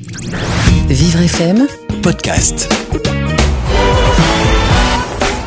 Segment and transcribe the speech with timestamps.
[0.00, 1.66] Vivre FM,
[2.04, 2.72] podcast.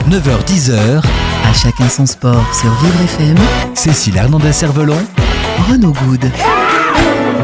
[0.09, 1.01] 9h-10h,
[1.45, 3.37] à chacun son sport sur Vivre FM,
[3.73, 4.97] Cécile Hernandez-Cervelon,
[5.69, 6.29] Renaud Good.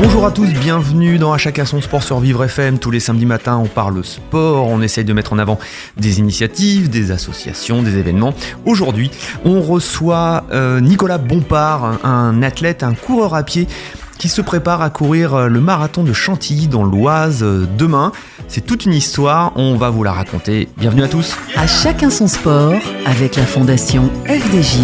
[0.03, 2.77] Bonjour à tous, bienvenue dans À chacun son sport sur Vivre FM.
[2.77, 5.59] Tous les samedis matins, on parle sport, on essaye de mettre en avant
[5.95, 8.33] des initiatives, des associations, des événements.
[8.65, 9.11] Aujourd'hui,
[9.45, 13.69] on reçoit euh, Nicolas Bompard, un athlète, un coureur à pied
[14.17, 18.11] qui se prépare à courir euh, le marathon de Chantilly dans l'Oise euh, demain.
[18.47, 20.69] C'est toute une histoire, on va vous la raconter.
[20.77, 21.35] Bienvenue à tous.
[21.55, 22.73] À chacun son sport
[23.05, 24.79] avec la fondation FDJ.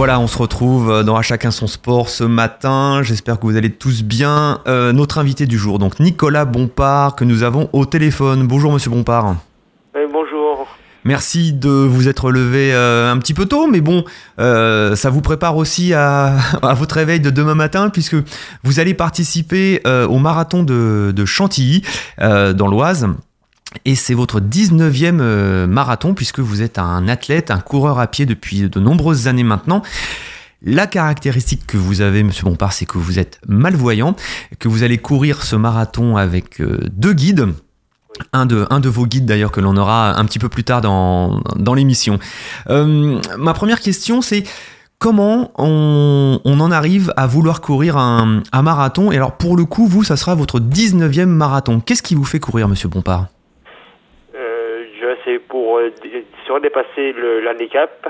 [0.00, 3.02] Voilà, on se retrouve euh, dans À chacun son sport ce matin.
[3.02, 4.60] J'espère que vous allez tous bien.
[4.66, 8.46] Euh, notre invité du jour, donc Nicolas Bompard, que nous avons au téléphone.
[8.46, 9.36] Bonjour Monsieur Bompard.
[11.04, 14.04] Merci de vous être levé euh, un petit peu tôt, mais bon,
[14.38, 16.36] euh, ça vous prépare aussi à,
[16.74, 18.16] votre réveil de demain matin, puisque
[18.64, 21.82] vous allez participer euh, au marathon de, de Chantilly,
[22.18, 23.08] dans l'Oise.
[23.84, 28.26] Et c'est votre 19e euh, marathon, puisque vous êtes un athlète, un coureur à pied
[28.26, 29.82] depuis de nombreuses années maintenant.
[30.62, 34.14] La caractéristique que vous avez, Monsieur Bompard, c'est que vous êtes malvoyant,
[34.58, 37.48] que vous allez courir ce marathon avec deux guides.
[38.32, 42.18] Un de, vos guides d'ailleurs que l'on aura un petit peu plus tard dans, l'émission.
[42.68, 44.44] Euh, ma première question c'est
[44.98, 49.10] comment on, en arrive à vouloir courir un, marathon?
[49.10, 51.80] Et alors pour le coup, vous, ça sera votre 19e marathon.
[51.80, 53.26] Qu'est-ce qui vous fait courir, monsieur Bompard?
[54.36, 54.84] Euh,
[55.24, 55.90] C'est pour euh,
[56.46, 58.08] surdépasser l'handicap,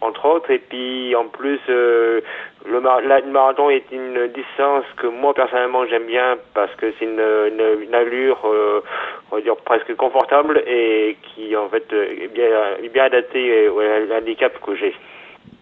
[0.00, 2.20] entre autres, et puis en plus, euh,
[2.66, 7.04] le, mar la, marathon est une distance que moi personnellement j'aime bien parce que c'est
[7.04, 8.82] une, une, une, allure, euh,
[9.30, 12.48] on va dire presque confortable et qui en fait est bien,
[12.92, 14.94] bien adaptée à l'handicap que j'ai.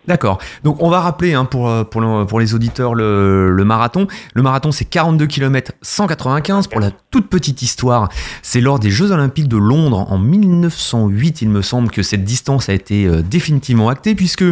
[0.08, 0.38] D'accord.
[0.64, 4.06] Donc on va rappeler hein, pour, pour, le, pour, les auditeurs le, marathon.
[4.34, 8.08] Le marathon c'est 42 km 195 pour la toute petite histoire.
[8.42, 12.70] C'est lors des Jeux Olympiques de Londres en 1908 il me semble que cette distance
[12.70, 14.44] a été euh, définitivement actée puisque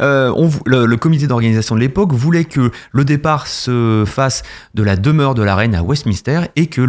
[0.00, 4.42] euh, le, comité d'organisation de l'époque voulait que le départ se fasse
[4.74, 6.82] de la demeure de la reine à Westminster et que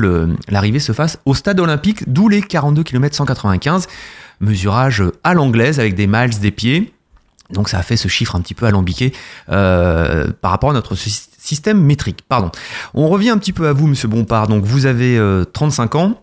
[0.50, 3.88] l'arrivée se fasse au stade olympique d'où les 42 km 195
[4.42, 6.94] mesurage à l'anglaise avec des miles des pieds
[7.52, 9.14] donc ça a fait ce chiffre un petit peu alambiqué
[9.50, 12.20] euh, par rapport à notre système métrique.
[12.28, 12.52] Pardon.
[12.94, 14.48] On revient un petit peu à vous, Monsieur Bompard.
[14.48, 16.20] Donc vous avez euh, 35 ans.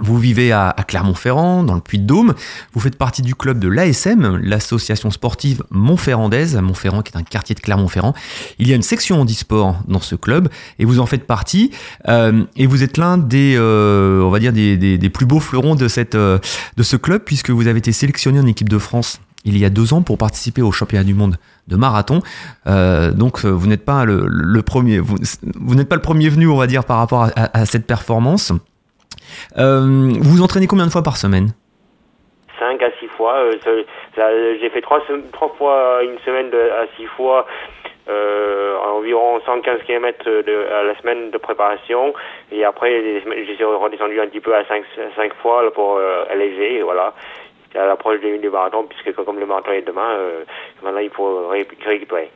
[0.00, 2.34] Vous vivez à, Clermont-Ferrand, dans le Puy-de-Dôme.
[2.72, 7.54] Vous faites partie du club de l'ASM, l'association sportive Montferrandaise, Montferrand qui est un quartier
[7.54, 8.14] de Clermont-Ferrand.
[8.58, 11.70] Il y a une section handisport dans ce club et vous en faites partie.
[12.08, 15.88] Euh, et vous êtes l'un des, euh, on va dire, des, plus beaux fleurons de,
[15.88, 16.38] cette, euh,
[16.76, 19.70] de ce club puisque vous avez été sélectionné en équipe de France il y a
[19.70, 21.36] deux ans pour participer au championnat du monde
[21.68, 22.20] de marathon.
[22.66, 26.66] Euh, donc vous n'êtes pas le, premier, vous, n'êtes pas le premier venu, on va
[26.66, 28.52] dire, par rapport à, cette performance.
[29.58, 31.48] Euh, vous vous entraînez combien de fois par semaine?
[32.58, 33.34] Cinq à six fois.
[33.36, 33.82] Euh,
[34.60, 35.00] J'ai fait trois,
[35.32, 37.46] trois fois une semaine à six fois.
[38.08, 42.12] Euh, environ 115 km à la semaine de préparation
[42.50, 44.82] et après j'ai redescendu un petit peu à 5,
[45.14, 47.14] 5 fois pour euh, alléger voilà
[47.78, 50.44] à l'approche du, marathon, puisque comme le marathon est demain, euh,
[50.82, 52.30] maintenant il faut ré récupérer.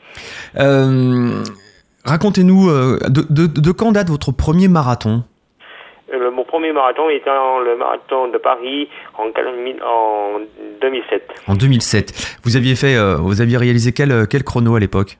[0.58, 1.42] Euh,
[2.04, 5.24] Racontez-nous, euh, de, de, de, quand date votre premier marathon?
[6.12, 8.88] Le, Mon premier marathon étant le marathon de Paris
[9.18, 10.40] en, en
[10.80, 11.28] 2007.
[11.48, 12.38] En 2007.
[12.44, 15.18] Vous aviez fait, vous aviez réalisé quel, quel chrono à l'époque?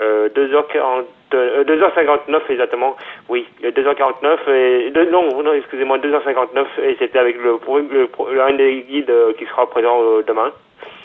[0.00, 1.04] 2h40.
[1.32, 2.96] 2h59 exactement,
[3.28, 7.58] oui, 2h49 et de, non, non excusez-moi 2h59 et c'était avec le,
[7.90, 10.52] le, un des guides qui sera présent demain.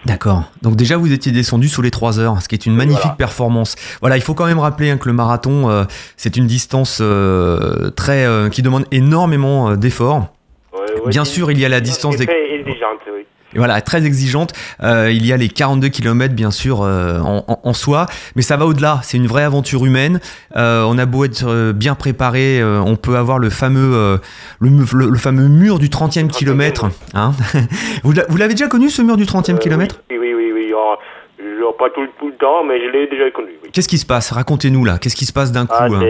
[0.05, 0.43] D'accord.
[0.61, 3.17] Donc déjà vous étiez descendu sous les 3 heures, ce qui est une magnifique voilà.
[3.17, 3.75] performance.
[4.01, 5.83] Voilà, il faut quand même rappeler hein, que le marathon euh,
[6.17, 10.33] c'est une distance euh, très euh, qui demande énormément d'efforts.
[10.73, 13.25] Ouais, ouais, Bien sûr, il y a la distance des exigeante, oui.
[13.55, 14.53] Voilà, très exigeante.
[14.83, 18.41] Euh, il y a les 42 km bien sûr euh, en, en, en, soi, mais
[18.41, 18.99] ça va au-delà.
[19.03, 20.19] C'est une vraie aventure humaine.
[20.55, 24.17] Euh, on a beau être bien préparé, euh, on peut avoir le fameux euh,
[24.59, 26.89] le, le, le, fameux mur du 30e kilomètre.
[27.13, 27.33] Hein
[28.03, 30.01] vous l'avez déjà connu ce mur du 30e kilomètre?
[30.09, 30.73] Oui, oui, oui, oui.
[30.75, 33.51] Oh, pas tout, tout, le temps, mais je l'ai déjà connu.
[33.63, 33.69] Oui.
[33.71, 34.31] Qu'est-ce qui se passe?
[34.31, 34.97] Racontez-nous là.
[34.99, 36.01] Qu'est-ce qui se passe d'un coup ah, hein?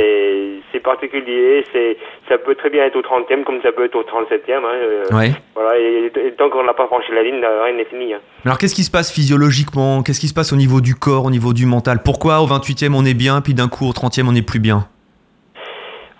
[0.91, 1.97] Particulier, c'est
[2.29, 4.35] ça peut très bien être au 30e comme ça peut être au 37e.
[4.49, 5.31] Hein, euh, ouais.
[5.55, 8.13] Voilà, et, et tant qu'on n'a pas franchi la ligne, rien n'est fini.
[8.13, 8.19] Hein.
[8.45, 10.03] Alors qu'est-ce qui se passe physiologiquement?
[10.03, 11.99] Qu'est-ce qui se passe au niveau du corps, au niveau du mental?
[12.03, 14.87] Pourquoi au 28e on est bien, puis d'un coup au 30e on est plus bien?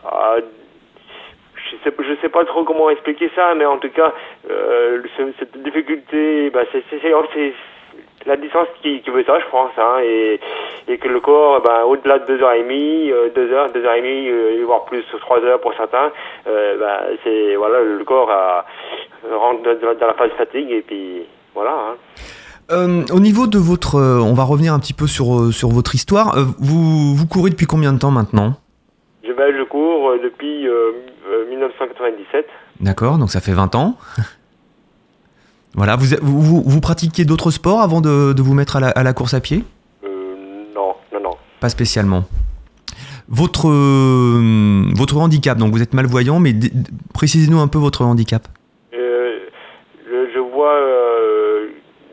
[0.06, 0.36] Ah,
[1.56, 4.14] je sais, je sais pas trop comment expliquer ça, mais en tout cas,
[4.50, 5.02] euh,
[5.40, 6.84] cette difficulté, bah, c'est
[8.26, 10.40] la distance qui, qui veut ça, je pense, hein, et,
[10.88, 13.72] et que le corps, eh ben, au-delà de deux heures et demie, euh, deux heures,
[13.72, 16.12] deux heures et demie, euh, voire plus, trois heures pour certains,
[16.48, 18.66] euh, ben, c'est voilà, le corps a,
[19.34, 21.24] rentre dans, la phase fatigue et puis
[21.54, 21.72] voilà.
[21.72, 21.96] Hein.
[22.72, 25.94] Euh, au niveau de votre, euh, on va revenir un petit peu sur sur votre
[25.94, 26.36] histoire.
[26.60, 28.54] Vous vous courez depuis combien de temps maintenant?
[29.24, 30.92] Je, ben, je cours depuis euh,
[31.30, 32.48] euh, 1997.
[32.80, 33.96] D'accord, donc ça fait 20 ans.
[35.74, 39.14] voilà, vous, vous, pratiquiez d'autres sports avant de, de vous mettre à la, à la
[39.14, 39.64] course à pied?
[40.04, 40.36] Euh,
[40.76, 41.32] non, non, non.
[41.62, 42.26] Pas spécialement.
[43.30, 46.54] Votre, euh, votre handicap, donc vous êtes malvoyant, mais
[47.14, 48.44] précisez-nous un peu votre handicap.
[48.94, 49.40] Euh,
[50.06, 50.78] je, vois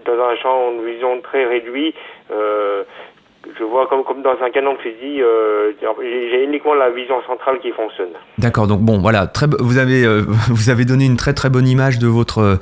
[0.07, 1.95] dans un champ de vision très réduit,
[2.31, 2.85] euh,
[3.59, 7.59] je vois comme, comme dans un canon de fusil, euh, j'ai uniquement la vision centrale
[7.61, 8.09] qui fonctionne.
[8.39, 11.67] D'accord, donc bon, voilà, très, vous avez euh, vous avez donné une très très bonne
[11.69, 12.59] image de votre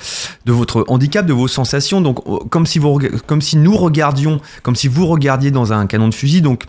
[0.46, 2.00] de votre handicap, de vos sensations.
[2.00, 5.86] Donc euh, comme si vous comme si nous regardions, comme si vous regardiez dans un
[5.86, 6.40] canon de fusil.
[6.42, 6.64] Donc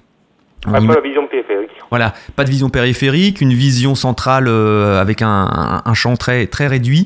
[0.65, 1.71] on Après ima- la vision périphérique.
[1.89, 6.47] voilà, pas de vision périphérique, une vision centrale euh, avec un, un, un champ très
[6.47, 7.05] très réduit.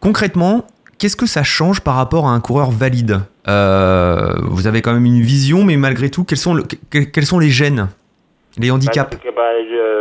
[0.00, 0.64] Concrètement,
[0.98, 5.06] qu'est-ce que ça change par rapport à un coureur valide Euh, Vous avez quand même
[5.06, 7.88] une vision, mais malgré tout, quels sont le- que- quels sont les gènes,
[8.58, 9.42] les handicaps Bah, bah,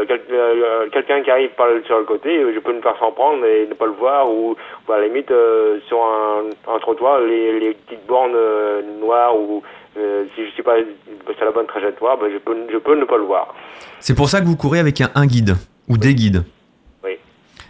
[0.07, 3.11] quel- euh, Quelqu'un qui arrive par sur le côté, euh, je peux me faire s'en
[3.11, 4.55] prendre et ne pas le voir, ou,
[4.87, 8.35] ou à la limite euh, sur un, un trottoir, les, les petites bornes
[8.99, 9.61] noires, ou
[10.35, 10.75] si je suis pas
[11.35, 13.53] sur la bonne trajectoire, bah, je, peux, je peux ne pas le voir.
[13.99, 15.55] C'est pour ça que vous courez avec un, un guide
[15.87, 16.43] ou des guides.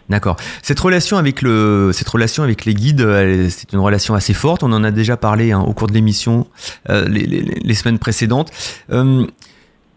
[0.08, 0.36] D'accord.
[0.62, 3.06] Cette relation avec le, cette relation avec les guides,
[3.50, 4.62] c'est une relation assez forte.
[4.62, 6.46] On en a déjà parlé hein, au cours de l'émission
[6.88, 8.50] euh, les, les- les semaines précédentes.
[8.90, 9.26] Euh,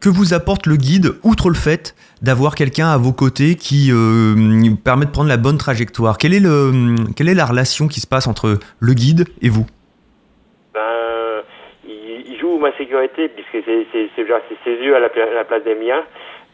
[0.02, 4.74] que vous apporte le guide, outre le fait d'avoir quelqu'un à vos côtés qui euh,
[4.84, 6.18] permet de prendre la bonne trajectoire?
[6.18, 9.68] Quelle est, le, quelle est la relation qui se passe entre le guide et vous?
[10.74, 10.82] Ben,
[11.88, 13.86] il, joue ma sécurité puisque c'est
[14.66, 16.04] ses yeux à la, la place des miens.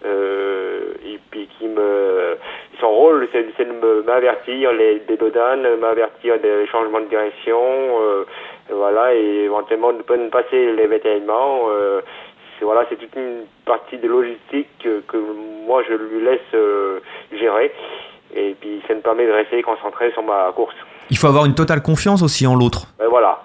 [0.06, 2.38] Euh, et puis qui me
[2.79, 7.59] son rôle c'est c'est de m'avertir les des dodanes, m'avertir des changements de direction,
[8.01, 8.24] euh,
[8.71, 11.69] voilà et éventuellement de pas de passer les vétérinaires.
[11.69, 12.01] Euh,
[12.59, 15.18] c'est voilà c'est toute une partie de logistique que, que
[15.68, 17.00] moi je lui laisse euh,
[17.31, 17.71] gérer
[18.35, 20.75] et puis ça me permet de rester concentré sur ma course.
[21.09, 22.88] Il faut avoir une totale confiance aussi en l'autre.
[23.00, 23.41] Ben voilà.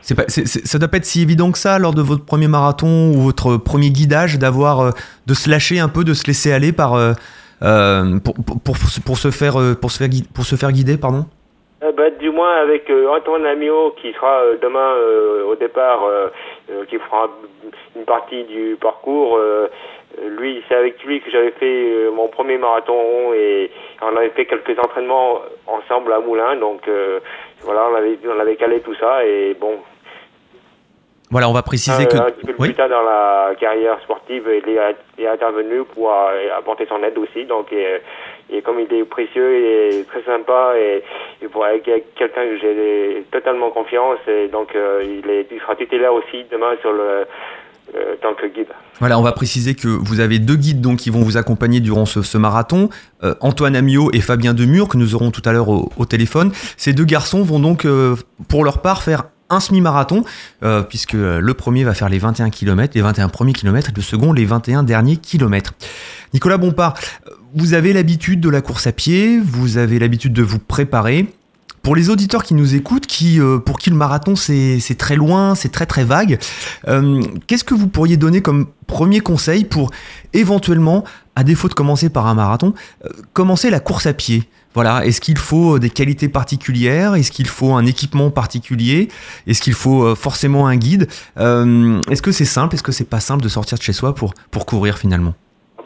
[0.00, 2.24] C'est pas, c'est- c'est- ça doit pas être si évident que ça lors de votre
[2.24, 4.94] premier marathon ou votre premier guidage d'avoir
[5.26, 6.94] de se lâcher un peu, de se laisser aller par
[7.60, 10.72] pour, pour, pour, se- pour se faire euh, pour se faire gui- pour se faire
[10.72, 11.24] guider pardon?
[11.82, 16.04] Eh ben, du moins avec euh, Antoine Amiot qui sera euh, demain euh, au départ,
[16.04, 16.28] euh,
[16.70, 17.30] euh, qui fera
[17.96, 19.36] une partie du parcours.
[19.38, 19.66] euh,
[20.28, 23.70] lui, c'est avec lui que j'avais fait euh, mon premier marathon et
[24.02, 26.56] on avait fait quelques entraînements ensemble à Moulins.
[26.56, 27.20] Donc euh,
[27.62, 29.76] voilà, on avait, on avait calé tout ça et bon,
[31.30, 32.68] Voilà, on va préciser euh, que un petit peu oui.
[32.68, 37.02] plus tard dans la carrière sportive, il est, il est intervenu pour euh, apporter son
[37.04, 37.44] aide aussi.
[37.46, 38.00] Donc, et,
[38.52, 41.04] et comme il est précieux, il est très sympa et,
[41.40, 44.18] et pour avec quelqu'un que j'ai totalement confiance.
[44.26, 47.26] Et donc, euh, il, est, il sera tutélaire aussi demain sur le
[47.94, 48.68] euh, tant que guide.
[48.98, 52.06] Voilà, on va préciser que vous avez deux guides donc qui vont vous accompagner durant
[52.06, 52.88] ce, ce marathon,
[53.22, 56.50] Euh, Antoine Amiot et Fabien Demur que nous aurons tout à l'heure au, au téléphone.
[56.76, 58.16] Ces deux garçons vont donc euh,
[58.48, 60.24] pour leur part faire un semi-marathon
[60.62, 63.92] euh, puisque euh, le premier va faire les 21 km, les 21 premiers kilomètres et
[63.94, 65.74] le second les 21 derniers kilomètres.
[66.32, 66.94] Nicolas Bompard,
[67.54, 71.34] vous avez l'habitude de la course à pied, vous avez l'habitude de vous préparer.
[71.82, 75.54] Pour les auditeurs qui nous écoutent, qui, euh, pour qui le marathon c'est très loin,
[75.54, 76.38] c'est très très vague,
[77.46, 79.90] qu'est-ce que vous pourriez donner comme premier conseil pour
[80.34, 81.04] éventuellement,
[81.36, 82.74] à défaut de commencer par un marathon,
[83.32, 84.46] commencer la course à pied?
[84.72, 87.14] Voilà, est-ce qu'il faut euh, des qualités particulières?
[87.14, 89.08] Est-ce qu'il faut un équipement particulier?
[89.48, 91.08] Est-ce qu'il faut euh, forcément un guide?
[91.38, 92.74] Euh, Est-ce que c'est simple?
[92.74, 94.32] Est-ce que c'est pas simple de sortir de chez soi pour,
[94.66, 95.34] courir finalement?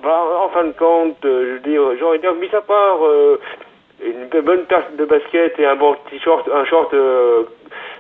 [0.02, 3.00] Bah, en fin de compte, je dire, j'aurais dit, mis à part
[4.04, 6.94] une bonne paire de basket et un bon t-shirt, un short,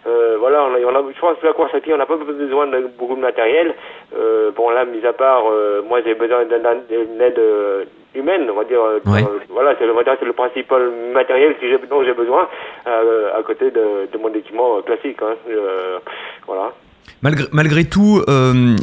[0.06, 2.06] euh, voilà, on a, on a, je pense que la course à pied, on n'a
[2.06, 3.74] pas besoin de beaucoup de matériel.
[4.16, 7.40] Euh, bon, là, mis à part, euh, moi, j'ai besoin d'un- d'un- d'une aide
[8.14, 8.80] humaine, on va dire.
[9.06, 9.24] Ouais.
[9.50, 10.82] voilà, c'est le, c'est le principal
[11.12, 11.56] matériel
[11.90, 12.48] dont j'ai besoin
[12.86, 15.18] à côté de, de mon équipement classique.
[15.22, 15.34] Hein,
[16.46, 16.72] voilà.
[17.22, 18.22] Malgré, malgré tout,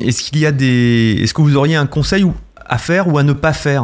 [0.06, 2.26] est-ce qu'il y a des, est-ce que vous auriez un conseil
[2.68, 3.84] à faire ou à ne pas faire?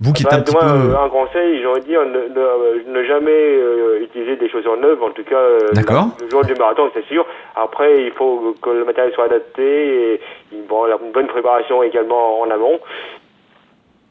[0.00, 0.68] Vous qui êtes Bah, un petit moi, peu.
[0.68, 5.02] euh, un conseil, j'aurais dit, ne, ne, euh, ne jamais euh, utiliser des chaussures neuves,
[5.02, 6.08] en tout cas euh, D'accord.
[6.20, 7.24] le jour du marathon, c'est sûr.
[7.54, 10.20] Après, il faut que le matériel soit adapté et
[10.68, 12.78] bon, une bonne préparation également en amont.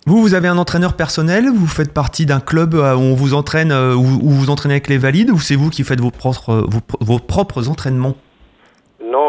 [0.07, 1.45] Vous, vous avez un entraîneur personnel?
[1.55, 4.97] Vous faites partie d'un club où on vous entraîne, où, où vous entraînez avec les
[4.97, 8.15] valides Ou c'est vous qui faites vos propres, vos, vos propres entraînements?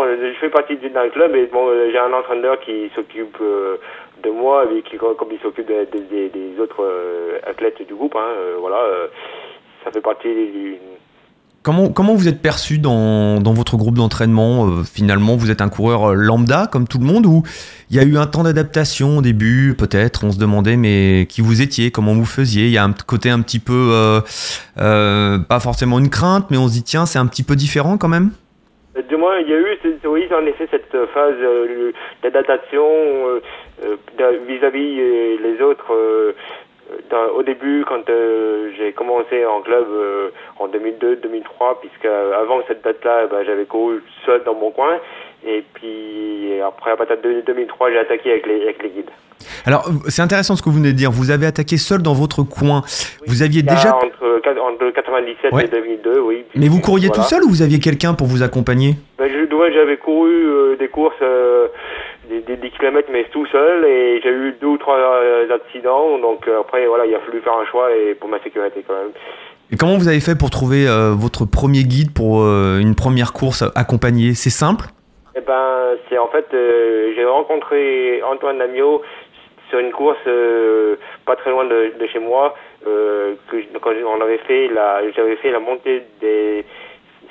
[0.09, 3.77] Je fais partie d'un club et bon, j'ai un entraîneur qui s'occupe euh,
[4.31, 8.29] moi et qui, comme il s'occupe de- de- des- autres euh, athlètes du groupe, hein,
[8.39, 9.07] euh, voilà, euh,
[9.85, 10.77] ça fait partie du.
[11.63, 16.15] Comment, comment vous êtes perçu dans, dans votre groupe d'entraînement Finalement, vous êtes un coureur
[16.15, 17.43] lambda comme tout le monde ou
[17.91, 21.41] il y a eu un temps d'adaptation au début Peut-être, on se demandait mais qui
[21.41, 24.21] vous étiez, comment vous faisiez Il y a un côté un petit peu,
[24.77, 28.09] pas forcément une crainte, mais on se dit tiens, c'est un petit peu différent quand
[28.09, 28.31] même?
[29.03, 33.41] Du moins, il y a eu, oui, en effet, cette euh, phase euh, d'adaptation euh,
[33.85, 35.93] euh, vis-à-vis euh, les autres.
[35.93, 36.33] euh,
[37.35, 42.83] au début, quand euh, j'ai commencé en club euh, en 2002-2003, puisque euh, avant cette
[42.85, 44.99] date-là, ben, j'avais couru seul dans mon coin.
[45.45, 49.11] Et puis après, à partir de 2003, j'ai attaqué avec les, avec les guides.
[49.67, 51.11] Alors, c'est intéressant ce que vous venez de dire.
[51.11, 52.83] Vous avez attaqué seul dans votre coin.
[53.27, 53.95] Vous aviez déjà.
[53.97, 55.65] Entre, entre 97 Ouais.
[55.65, 56.45] et 2002, oui.
[56.55, 57.23] Mais vous couriez Voilà.
[57.23, 58.95] tout seul ou vous aviez quelqu'un pour vous accompagner?
[59.19, 61.69] Ben, je dois, j'avais couru euh, des courses, euh,
[62.29, 66.19] des, des 10 km, mais tout seul, et j'ai eu deux ou trois euh, accidents,
[66.19, 68.95] donc euh, après, voilà, il a fallu faire un choix et pour ma sécurité quand
[68.95, 69.13] même.
[69.73, 73.33] Et comment vous avez fait pour trouver euh, votre premier guide pour euh, une première
[73.33, 74.35] course accompagnée?
[74.35, 74.87] C'est simple?
[75.37, 79.03] Eh ben, c'est en fait, euh, j'ai rencontré Antoine Amiot
[79.81, 82.55] une course euh, pas très loin de, chez moi,
[82.87, 86.65] euh, que quand on avait fait la, j'avais fait la montée des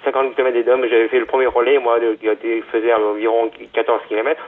[0.03, 4.41] 50 km des Dômes, j'avais fait le premier relais, moi, qui faisait environ 14 km.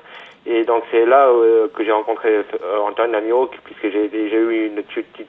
[0.45, 2.41] Et donc c'est là euh, que j'ai rencontré
[2.81, 4.81] Antoine Amiot, puisque j'ai eu une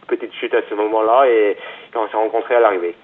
[0.06, 2.94] petite chute à ce moment-là, et, et on s'est rencontrés à l'arrivée.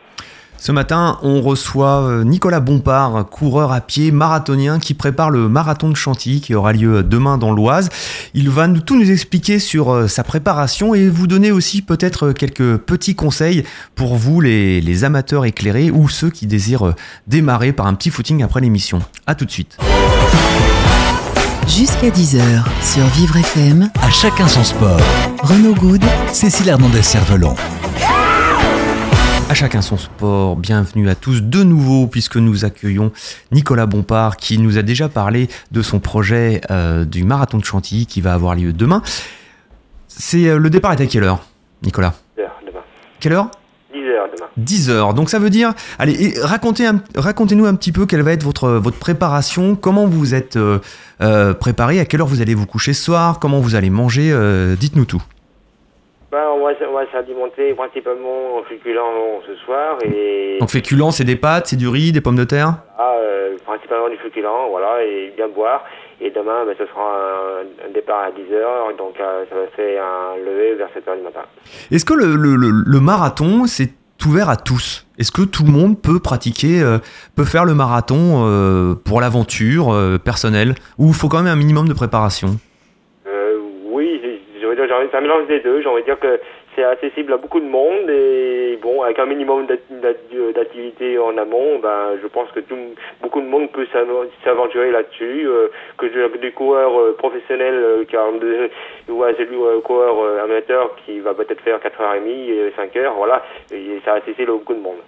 [0.58, 5.90] Ce matin, on reçoit euh, Nicolas Bompard, coureur à pied marathonien qui prépare le marathon
[5.90, 7.90] de Chantilly qui aura lieu demain dans l'Oise.
[8.32, 12.28] Il va nous, tout nous expliquer sur euh, sa préparation et vous donner aussi peut-être
[12.28, 16.94] euh, quelques petits conseils pour vous, les, les amateurs éclairés ou ceux qui désirent euh,
[17.26, 19.00] démarrer par un petit footing après l'émission.
[19.26, 19.76] A tout de suite.
[21.68, 22.40] Jusqu'à 10h
[22.82, 25.00] sur Vivre FM, À chacun son sport.
[25.42, 27.54] Renaud Good Cécile Hernandez-Cervelon.
[29.50, 33.12] À chacun son sport, bienvenue à tous de nouveau puisque nous accueillons
[33.52, 38.06] Nicolas Bompard qui nous a déjà parlé de son projet euh, du marathon de Chantilly
[38.06, 39.02] qui va avoir lieu demain.
[40.08, 41.44] C'est euh, le départ est à quelle heure,
[41.82, 42.80] Nicolas 10 heures demain.
[43.20, 43.50] Quelle heure?
[43.92, 44.48] 10 heures demain.
[44.56, 45.14] 10 heures.
[45.14, 48.98] Donc ça veut dire, allez, racontez racontez-nous un petit peu quelle va être votre, votre
[48.98, 53.40] préparation, comment vous êtes euh, préparé, à quelle heure vous allez vous coucher ce soir,
[53.40, 54.34] comment vous allez manger,
[54.80, 55.22] dites-nous tout.
[56.34, 61.22] Ben, on va, on va s'alimenter principalement en féculents ce soir et Donc féculents, c'est
[61.22, 62.74] des pâtes, c'est du riz, des pommes de terre?
[62.98, 65.84] Ah, euh, principalement du féculent, voilà, et bien boire.
[66.20, 70.02] Et demain, ben, ce sera un, un départ à 10h, donc euh, ça va faire
[70.02, 71.42] un lever vers 7h du matin.
[71.92, 73.90] Est-ce que le, le- le- le marathon, c'est
[74.26, 75.06] ouvert à tous?
[75.20, 76.98] Est-ce que tout le monde peut pratiquer, euh,
[77.36, 80.74] peut faire le marathon pour l'aventure personnelle?
[80.98, 82.48] Ou il faut quand même un minimum de préparation
[83.26, 85.80] Euh, oui, j'ai- j'ai envie de dire, j'ai envie- c'est un mélange des deux.
[85.80, 86.40] J'ai envie de dire que
[86.74, 91.38] c'est accessible à beaucoup de monde et bon, avec un minimum d'ac- d'ac- d'activité en
[91.38, 92.58] amont, ben, je pense que
[93.22, 95.46] beaucoup de monde peut s'av- s'aventurer là-dessus.
[95.46, 95.68] euh,
[95.98, 96.06] que
[96.40, 98.04] des coureurs euh, euh,
[98.40, 103.12] des- ou à celui euh, coureur euh, amateur qui va peut-être faire 4h30, et 5h,
[103.16, 104.98] voilà, et c'est accessible à beaucoup de monde.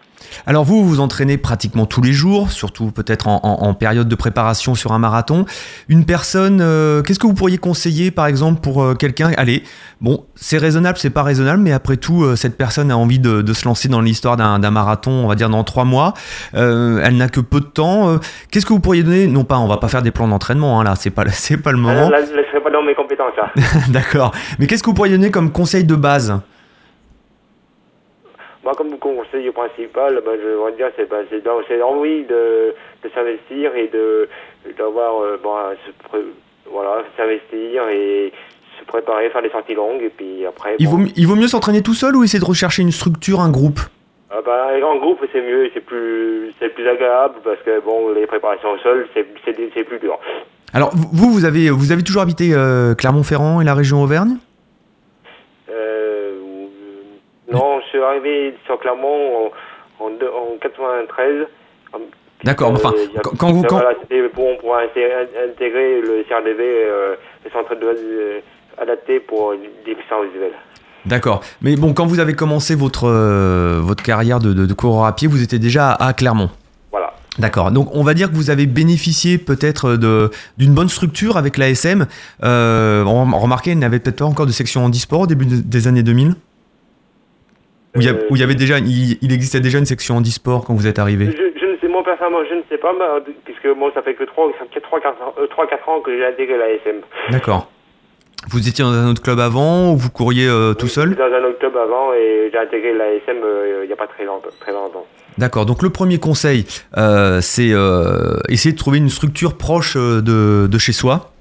[0.47, 4.75] Alors vous, vous entraînez pratiquement tous les jours, surtout peut-être en, en- période de préparation
[4.75, 5.45] sur un marathon.
[5.89, 9.31] Une personne, euh, qu'est-ce que vous pourriez conseiller par exemple pour euh, quelqu'un?
[9.37, 9.63] Allez,
[10.01, 13.43] bon, c'est raisonnable, c'est pas raisonnable, mais après tout, euh, cette personne a envie de,
[13.43, 16.15] de se lancer dans l'histoire d'un marathon, on va dire dans trois mois.
[16.55, 18.09] Euh, elle n'a que peu de temps.
[18.11, 18.17] Euh,
[18.51, 19.27] qu'est-ce que vous pourriez donner?
[19.27, 21.73] Non pas, on va pas faire des plans d'entraînement, hein, là, c'est pas, c'est pas
[21.73, 22.09] le Là, moment.
[22.11, 23.33] là, je ne serai pas dans mes compétences.
[23.37, 23.51] Là.
[23.91, 24.33] D'accord.
[24.59, 26.39] Mais qu'est-ce que vous pourriez donner comme conseil de base?
[28.65, 32.75] Moi, comme conseil principal, ben, je vais dire, c'est ben, c'est dans- c'est envie de,
[33.05, 34.29] de s'investir et de
[34.77, 35.39] d'avoir euh,
[36.09, 36.19] pré-
[36.69, 38.33] voilà, s'investir et
[38.87, 40.77] se préparer, faire des sorties longues et puis après.
[40.79, 42.93] il bon, vaut, mi- il vaut mieux s'entraîner tout seul ou essayer de rechercher une
[42.93, 43.81] structure, un groupe?
[44.31, 48.27] Ah ben, en groupe, c'est mieux, c'est plus c'est plus agréable parce que bon, les
[48.27, 50.19] préparations seules, c'est c'est plus dur.
[50.73, 54.37] Alors vous, vous avez, vous avez toujours habité euh, Clermont-Ferrand et la région Auvergne?
[55.71, 56.33] Euh,
[57.51, 59.51] non, je suis arrivé sur Clermont
[60.01, 61.47] en, en, deux- en 93.
[62.45, 65.11] D'accord, enfin, Euh, a- quand- quand vous- quand- Voilà, c'était bon pour inté-
[65.51, 67.15] intégrer le CRDV, euh,
[67.45, 68.41] le centre de euh,
[68.79, 69.55] adapté pour
[69.85, 70.53] déficients visuels.
[71.05, 71.41] D'accord.
[71.63, 75.15] Mais bon, quand vous avez commencé votre, euh, votre carrière de, de, de coureur à
[75.15, 76.51] pied, vous étiez déjà à, à Clermont.
[76.91, 77.13] Voilà.
[77.39, 77.71] D'accord.
[77.71, 79.97] Donc on va dire que vous avez bénéficié peut-être
[80.59, 82.07] d'une bonne structure avec l'ASM.
[82.43, 85.87] Euh, on remarquait, il n'avait peut-être pas encore de section handisport au début de- des
[85.87, 86.35] années 2000
[87.95, 89.87] où il, y a- Euh, où il y avait déjà, il, il existait déjà une
[89.87, 91.27] section handisport quand vous êtes arrivé?
[91.27, 94.25] je ne sais, moi, personnellement, je ne sais pas, euh, puisque moi, ça fait que
[94.25, 96.97] 3-4 ans que j'ai intégré la SM.
[97.31, 97.71] D'accord.
[98.51, 101.25] Vous étiez dans un autre club avant ou vous couriez euh, tout Oui, seul Dans
[101.25, 104.25] un autre club avant et j'ai intégré la SM euh, il n'y a pas très
[104.25, 104.49] longtemps.
[104.61, 105.05] Très longtemps.
[105.37, 106.65] D'accord, donc le premier conseil,
[106.97, 111.33] euh, c'est euh, essayer de trouver une structure proche de, de chez soi.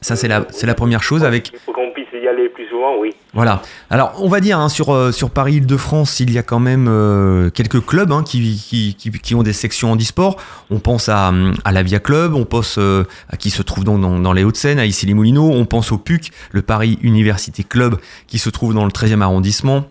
[0.00, 1.50] Ça, c'est la, c'est la première chose avec...
[1.52, 3.14] Il faut qu'on puisse y aller plus souvent, oui.
[3.38, 3.62] Voilà.
[3.88, 7.50] Alors, on va dire, hein, sur, euh, sur Paris-Île-de-France, il y a quand même euh,
[7.50, 10.38] quelques clubs hein, qui, qui, ont des sections handisport.
[10.70, 11.32] On pense à,
[11.64, 14.42] à la Via Club, on pense euh, à qui se trouve donc dans, dans les
[14.42, 18.84] Hauts-de-Seine, à Issy-les-Moulineaux, on pense au PUC, le Paris Université Club, qui se trouve dans
[18.84, 19.84] le 13e arrondissement.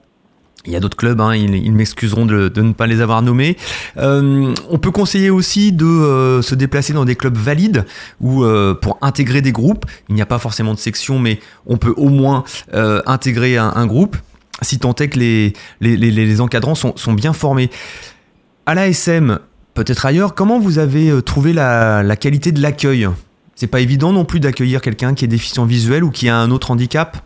[0.68, 3.56] Il y a d'autres clubs, hein, ils, m'excuseront de, ne pas les avoir nommés.
[3.98, 7.86] Euh, on peut conseiller aussi de euh, se déplacer dans des clubs valides
[8.20, 9.86] ou euh, pour intégrer des groupes.
[10.10, 12.44] Il n'y a pas forcément de section, mais on peut au moins
[12.74, 14.18] intégrer un, groupe
[14.62, 15.20] si tant est que
[15.80, 17.70] les, encadrants sont, bien formés.
[18.66, 19.40] À l'ASM,
[19.74, 23.08] peut-être ailleurs, comment vous avez trouvé la, la qualité de l'accueil?
[23.56, 26.52] C'est pas évident non plus d'accueillir quelqu'un qui est déficient visuel ou qui a un
[26.52, 27.24] autre handicap?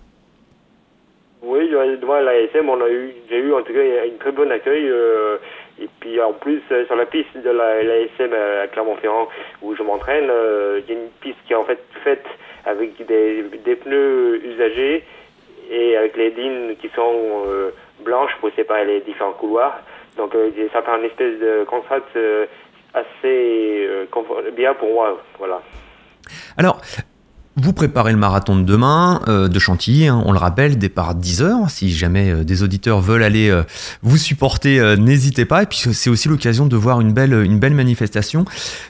[2.11, 4.89] Devant la SM, on a eu, j'ai eu en tout cas un très bon accueil.
[4.89, 5.37] euh,
[5.79, 9.27] et puis en plus, euh, sur la piste de la, la SM à Clermont-Ferrand
[9.61, 12.25] où je m'entraîne, euh, il y a une piste qui est en fait faite
[12.65, 15.03] avec des, pneus usagés
[15.71, 19.79] et avec les lignes qui sont euh, blanches pour séparer les différents couloirs.
[20.17, 21.65] Donc euh, ça fait un espèce de
[22.15, 22.45] euh,
[22.93, 24.05] assez euh,
[24.51, 25.19] bien pour moi.
[25.39, 25.61] Voilà.
[26.57, 26.79] Alors,
[27.57, 31.13] vous préparez le marathon de demain euh, de Chantilly, hein, on le rappelle, départ à
[31.13, 31.69] 10h.
[31.69, 33.63] Si jamais euh, des auditeurs veulent aller euh,
[34.03, 35.63] vous supporter, euh, n'hésitez pas.
[35.63, 38.45] Et puis c'est aussi l'occasion de voir une belle, une belle manifestation.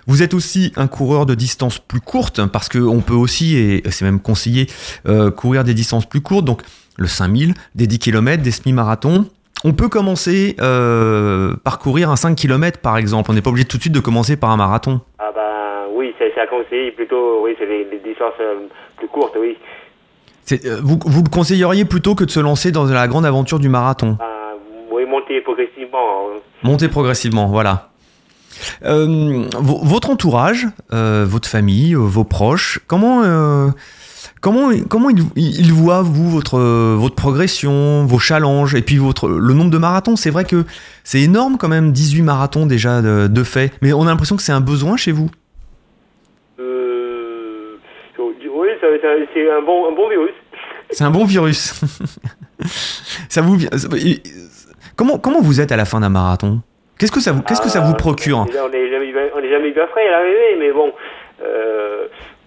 [0.06, 4.06] Vous êtes aussi un coureur de distance plus courte, parce qu'on peut aussi, et c'est
[4.06, 4.68] même conseillé,
[5.08, 6.62] euh, courir des distances plus courtes, donc
[6.98, 9.26] le 5000, des 10 km, des semi-marathons.
[9.64, 13.30] On peut commencer euh, par courir un 5 km par exemple.
[13.30, 15.02] On n'est pas obligé tout de suite de commencer par un marathon.
[15.20, 15.41] Ah ben
[16.02, 18.68] oui, c'est à conseiller plutôt, oui, c'est les, les distances euh,
[18.98, 19.56] plus courtes, oui.
[20.66, 23.70] Euh, vous, vous le conseilleriez plutôt que de se lancer dans la grande aventure du
[23.70, 24.18] marathon?
[24.20, 24.26] Ben,
[24.92, 26.28] oui, monter progressivement.
[26.36, 26.40] hein.
[26.64, 27.90] Monter progressivement, voilà.
[28.84, 33.68] Euh, vo- votre entourage, euh, votre famille, euh, vos proches, comment, euh,
[34.42, 39.30] comment, comment ils, ils voient, vous, votre, euh, votre progression, vos challenges, et puis votre,
[39.30, 40.16] le nombre de marathons?
[40.16, 40.66] C'est vrai que
[41.04, 44.44] c'est énorme quand même, 18 marathons déjà de, de fait, mais on a l'impression que
[44.44, 45.30] c'est un besoin chez vous?
[46.60, 47.78] Euh,
[48.20, 48.91] oui, ça- ça-
[49.34, 50.32] c'est un bon, un bon virus.
[50.92, 51.82] C'est un bon virus.
[53.30, 53.58] ça vous
[54.96, 56.62] comment, comment vous êtes à la fin d'un marathon?
[56.98, 58.46] Qu'est-ce que ça vous, qu'est-ce que ça vous procure?
[58.46, 59.12] Déjà, On n'est jamais,
[59.50, 60.92] jamais bien frais à l'arrivée, mais bon,
[61.44, 62.06] euh,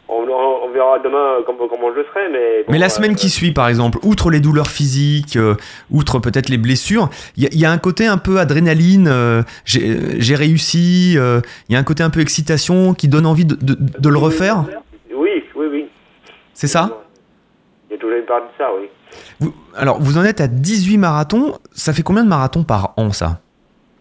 [0.09, 2.29] on, verra demain comment, comment je serai.
[2.31, 5.57] Mais, bon, Mais la euh, semaine qui suit, par exemple, outre les douleurs physiques, euh,
[5.91, 9.09] outre peut-être les blessures, il y, a- il y a un côté un peu adrénaline,
[9.11, 13.57] euh, j'ai réussi, il y a un côté un peu excitation qui donne envie de,
[13.57, 14.65] de- de le refaire?
[16.55, 17.03] C'est ça
[17.91, 18.89] Il y a toujours une part de ça, oui.
[19.41, 23.11] Vous- Alors, vous en êtes à 18 marathons, ça fait combien de marathons par an,
[23.13, 23.41] ça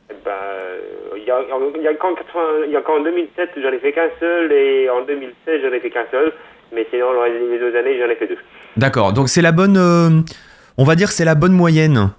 [0.09, 0.79] Eh Ben, euh,
[1.17, 1.39] il y a,
[1.75, 4.51] il y a qu'en 80 il y a qu'en 2007, j'en ai fait qu'un seul,
[4.51, 6.31] et en 2016, j'en ai fait qu'un seul.
[6.73, 8.37] Mais sinon, le reste des deux années, j'en ai fait deux.
[8.77, 10.09] D'accord, donc c'est la bonne, euh,
[10.77, 12.09] on va dire c'est la bonne moyenne.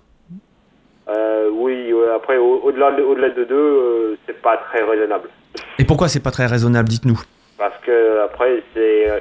[1.08, 5.28] Euh, oui, ouais, après, au- au-delà de, au-delà de deux, euh, c'est pas très raisonnable.
[5.78, 7.20] Et pourquoi c'est pas très raisonnable, dites-nous?
[7.58, 9.18] Parce que, après, c'est euh,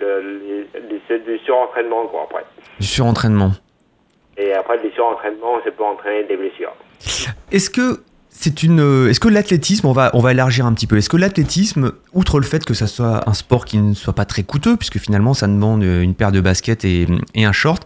[0.00, 2.44] le, les- les- c'est du surentraînement, quoi, après.
[2.80, 3.52] Du surentraînement.
[4.36, 6.72] Et après, du surentraînement, ça peut entraîner des blessures.
[7.52, 8.00] Est-ce que
[8.36, 10.96] c'est une, euh, est-ce que l'athlétisme, on va, on va élargir un petit peu.
[10.96, 14.24] Est-ce que l'athlétisme, outre le fait que ça soit un sport qui ne soit pas
[14.24, 17.06] très coûteux, puisque finalement ça demande euh, une paire de baskets et,
[17.36, 17.84] et un short,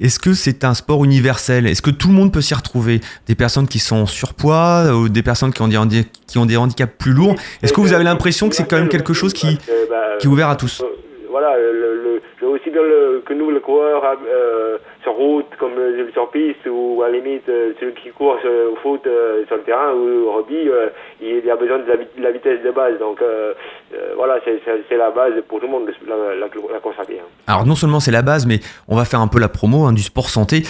[0.00, 1.66] est-ce que c'est un sport universel?
[1.66, 3.02] Est-ce que tout le monde peut s'y retrouver?
[3.26, 6.56] Des personnes qui sont en surpoids ou des personnes qui ont des, qui ont des
[6.56, 7.34] handicaps plus lourds?
[7.62, 9.58] Est-ce que vous avez l'impression que c'est quand même quelque chose qui,
[9.90, 10.80] bah, qui est ouvert à tous?
[10.80, 10.86] euh,
[11.30, 14.78] Voilà, le, le, aussi bien le- que nous, le coureur, euh,
[15.10, 18.76] route, comme euh, sur piste, ou à la limite, euh, celui qui court euh, au
[18.76, 20.68] foot euh, sur le terrain, ou au rugby,
[21.20, 21.84] il a besoin de
[22.22, 22.98] la, vitesse de base.
[22.98, 23.18] Donc
[24.16, 27.20] voilà, c'est la base pour tout le monde, la, la, course à pied.
[27.20, 27.28] hein.
[27.46, 29.92] Alors non seulement c'est la base, mais on va faire un peu la promo hein,
[29.92, 30.62] du sport santé.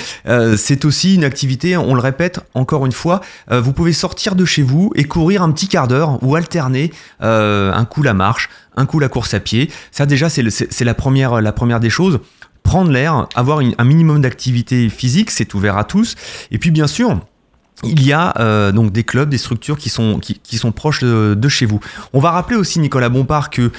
[0.56, 4.62] C'est aussi une activité, on le répète encore une fois, vous pouvez sortir de chez
[4.62, 8.98] vous et courir un petit quart d'heure ou alterner un coup la marche, un coup
[8.98, 9.70] la course à pied.
[9.90, 12.20] Ça déjà c'est la première, la première des choses.
[12.62, 16.14] Prendre l'air, avoir un minimum d'activité physique, c'est ouvert à tous.
[16.50, 17.20] Et puis bien sûr,
[17.84, 20.20] il y a euh, donc des clubs, des structures qui sont,
[20.74, 21.80] proches de, chez vous.
[22.12, 23.70] On va rappeler aussi, Nicolas Bompard, que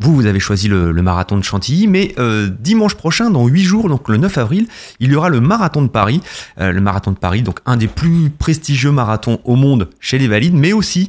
[0.00, 3.88] Vous, vous avez choisi le, marathon de Chantilly, mais euh, dimanche prochain, dans 8 jours,
[3.88, 4.66] donc le 9 avril,
[4.98, 6.22] il y aura le marathon de Paris.
[6.58, 10.28] Euh, le marathon de Paris, donc un des plus prestigieux marathons au monde chez les
[10.28, 11.08] valides, mais aussi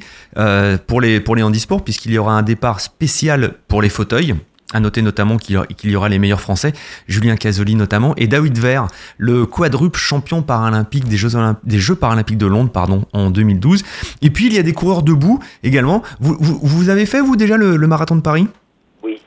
[0.88, 4.36] pour, les, pour les handisports, puisqu'il y aura un départ spécial pour les fauteuils.
[4.74, 6.72] À noter notamment qu'il y aura- les meilleurs Français,
[7.08, 11.96] Julien Casoli notamment, et David Vert, le quadruple champion paralympique des Jeux, Olymp- des Jeux
[11.96, 13.84] paralympiques de Londres pardon, en 2012.
[14.22, 16.04] Et puis il y a des coureurs debout également.
[16.22, 18.48] Vous, vous, vous avez fait, vous, déjà le, le marathon de Paris?
[19.04, 19.22] Oui.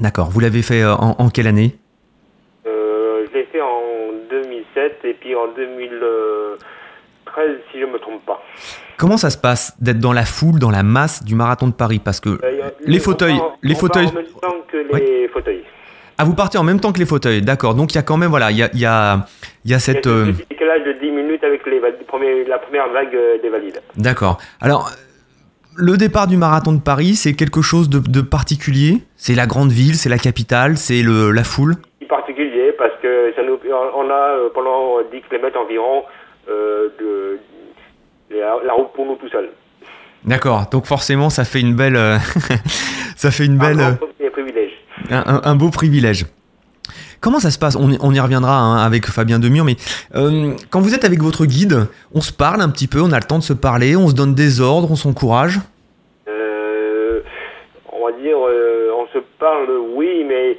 [0.00, 0.30] D'accord.
[0.30, 1.76] Vous l'avez fait euh, en, en quelle année?
[2.66, 3.80] Euh, je l'ai fait en
[4.30, 5.46] 2007 et puis en
[7.36, 8.42] 2013, si je me trompe pas.
[8.96, 12.00] Comment ça se passe d'être dans la foule, dans la masse du marathon de Paris?
[12.02, 14.06] Parce que Euh, les fauteuils, part- les fauteuils.
[14.06, 15.62] en même temps que les fauteuils.
[16.18, 17.74] Ah, vous partez en même temps que les fauteuils, d'accord.
[17.74, 19.26] Donc il y a quand même, voilà, il y a, y a,
[19.66, 20.06] y a cette.
[20.06, 21.78] Il y a euh, décalage de 10 minutes avec les
[22.48, 23.80] la première vague euh, des valides.
[23.96, 24.38] D'accord.
[24.62, 24.90] Alors,
[25.76, 29.02] le départ du marathon de Paris, c'est quelque chose de, de particulier?
[29.16, 31.74] C'est la grande ville, c'est la capitale, c'est la foule?
[32.08, 33.58] Particulier parce que ça nous,
[33.94, 36.04] on a euh, pendant 10 km environ
[36.46, 37.38] de,
[38.30, 39.50] la, la route pour nous tout seuls.
[40.24, 40.66] D'accord.
[40.70, 42.16] Donc forcément, ça fait une belle, euh,
[43.16, 46.26] ça fait une belle, Un euh, un, beau privilège.
[47.20, 47.76] Comment ça se passe?
[47.76, 49.76] On, y- on y reviendra hein, avec Fabien Demure, mais
[50.14, 53.18] euh, quand vous êtes avec votre guide, on se parle un petit peu, on a
[53.18, 55.60] le temps de se parler, on se donne des ordres, on s'encourage?
[56.28, 57.20] Euh,
[57.92, 60.58] on va dire, euh, on se parle, oui, mais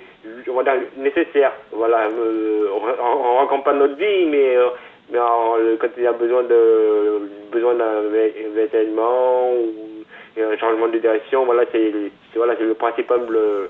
[0.49, 1.51] on va dire nécessaire.
[1.75, 4.67] Voilà, euh, on, on raconte pas notre vie, mais, euh,
[5.11, 8.01] mais en- quand il y a besoin de besoin d'un
[8.55, 10.03] vêtement ou
[10.39, 11.91] un changement de direction, voilà, c'est
[12.35, 13.67] voilà, c'est le principal euh,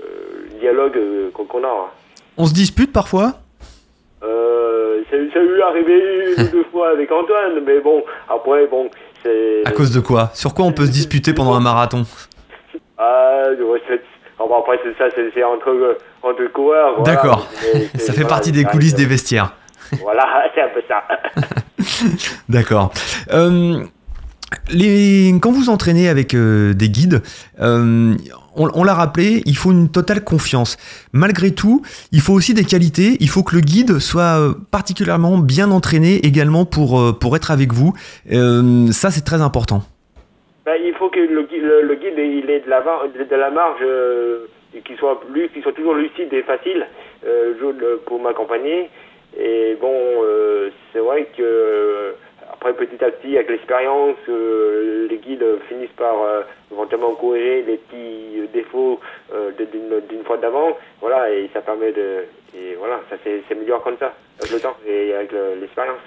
[0.00, 1.68] euh, dialogue euh, qu'on a.
[1.68, 1.90] hein.
[2.38, 3.34] On se dispute parfois?
[4.22, 8.66] Euh, ça, ça lui est arrivé une ou deux fois avec Antoine, mais bon, après,
[8.66, 8.90] bon,
[9.22, 9.62] c'est.
[9.66, 10.30] À cause de quoi?
[10.34, 12.04] Sur quoi on peut se disputer pendant un marathon?
[12.96, 13.80] Ah, ouais,
[14.38, 17.02] après, c'est ça, c'est entre, euh, entre coureurs.
[17.02, 17.46] D'accord.
[17.98, 19.54] Ça fait partie des coulisses des vestiaires.
[20.02, 20.24] Voilà,
[20.54, 21.04] c'est un peu ça.
[22.48, 22.92] D'accord.
[23.32, 23.84] Euh,
[24.70, 27.22] les, quand vous entraînez avec euh, des guides,
[27.60, 28.14] euh,
[28.56, 30.76] on, on l'a rappelé, il faut une totale confiance.
[31.12, 33.16] Malgré tout, il faut aussi des qualités.
[33.20, 37.92] Il faut que le guide soit particulièrement bien entraîné également pour, pour être avec vous.
[38.92, 39.82] Ça, c'est très important.
[40.66, 43.50] Ben, il faut que le, gui- le, le guide il ait de la, de, la
[43.50, 43.80] marge,
[44.84, 45.20] qu'il soit,
[45.74, 46.86] toujours lucide et facile
[47.26, 47.54] euh,
[48.06, 48.90] pour m'accompagner.
[49.38, 52.12] Et bon, euh, c'est vrai que euh,
[52.52, 56.14] après petit à petit, avec l'expérience, euh, les guides finissent par
[56.72, 59.00] éventuellement corriger les petits défauts
[59.68, 60.76] d'une fois d'avant.
[61.00, 62.24] Voilà, et ça permet de.
[62.54, 63.16] Et voilà, ça
[63.54, 65.98] meilleur comme ça, avec le temps et avec le- l'expérience.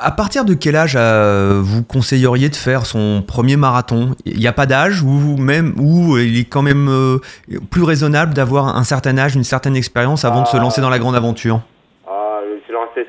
[0.00, 4.10] À partir de quel âge euh, vous conseilleriez de faire son premier marathon?
[4.26, 7.18] Il n'y a pas d'âge ou même où il est quand même euh,
[7.70, 10.60] plus raisonnable d'avoir un certain âge, une certaine expérience avant de se Ah.
[10.60, 11.60] lancer dans la grande aventure?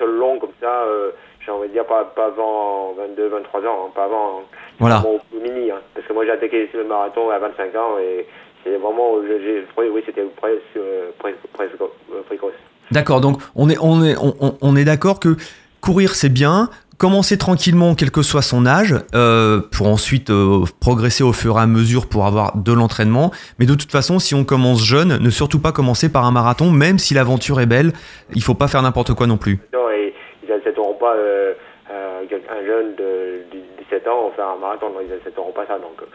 [0.10, 1.12] Long comme ça, euh,
[1.46, 4.40] j'ai envie de dire pas, pas avant 22, 23 ans, hein, pas avant.
[4.40, 4.44] hein.
[4.80, 4.98] Voilà.
[5.00, 8.26] Vraiment au mini, hein, parce que moi j'ai attaqué le marathon à 25 ans et
[8.64, 10.80] c'est vraiment, j'ai- j'ai- oui, c'était presque,
[11.20, 12.54] presque, presque euh, précoce.
[12.92, 14.16] D'accord, donc on est, on est,
[14.62, 15.36] on est d'accord que
[15.82, 16.70] courir c'est bien,
[17.00, 21.62] commencer tranquillement quel que soit son âge, euh, pour ensuite euh, progresser au fur et
[21.62, 25.30] à mesure pour avoir de l'entraînement, mais de toute façon si on commence jeune, ne
[25.30, 27.94] surtout pas commencer par un marathon, même si l'aventure est belle,
[28.36, 29.60] il faut pas faire n'importe quoi non plus.
[29.74, 31.54] Non, et ils n'accepteront pas euh,
[31.90, 35.76] euh, un jeune de, de 17 ans faire un marathon, non, ils n'accepteront pas ça.
[35.80, 36.06] Donc, euh,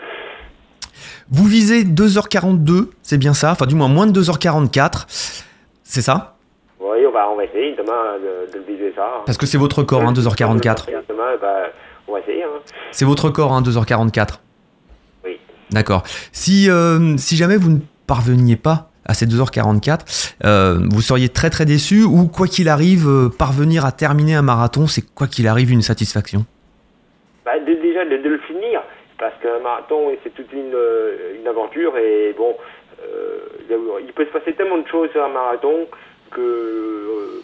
[1.31, 5.07] Vous visez 2h42, c'est bien ça, enfin du moins moins de 2h44,
[5.83, 6.34] c'est ça?
[6.85, 9.23] Oui, on va, on va essayer demain de, de viser ça.
[9.27, 10.87] Parce que c'est votre record, hein, 2h44.
[11.09, 11.69] Demain, bah,
[12.09, 12.43] on va essayer.
[12.45, 12.49] Hein.
[12.93, 14.41] C'est votre record, hein, 2h44.
[15.25, 15.39] Oui.
[15.71, 16.03] D'accord.
[16.33, 21.51] Si, euh, si jamais vous ne parveniez pas à ces 2h44, euh, vous seriez très
[21.51, 25.47] très déçu ou quoi qu'il arrive, euh, parvenir à terminer un marathon, c'est quoi qu'il
[25.49, 26.45] arrive une satisfaction?
[27.45, 28.83] Bah, de- déjà de, de le finir,
[29.19, 30.75] parce qu'un marathon, c'est toute une,
[31.41, 32.55] une aventure et bon,
[34.07, 35.87] il peut se passer tellement de choses sur un marathon
[36.35, 37.43] que euh,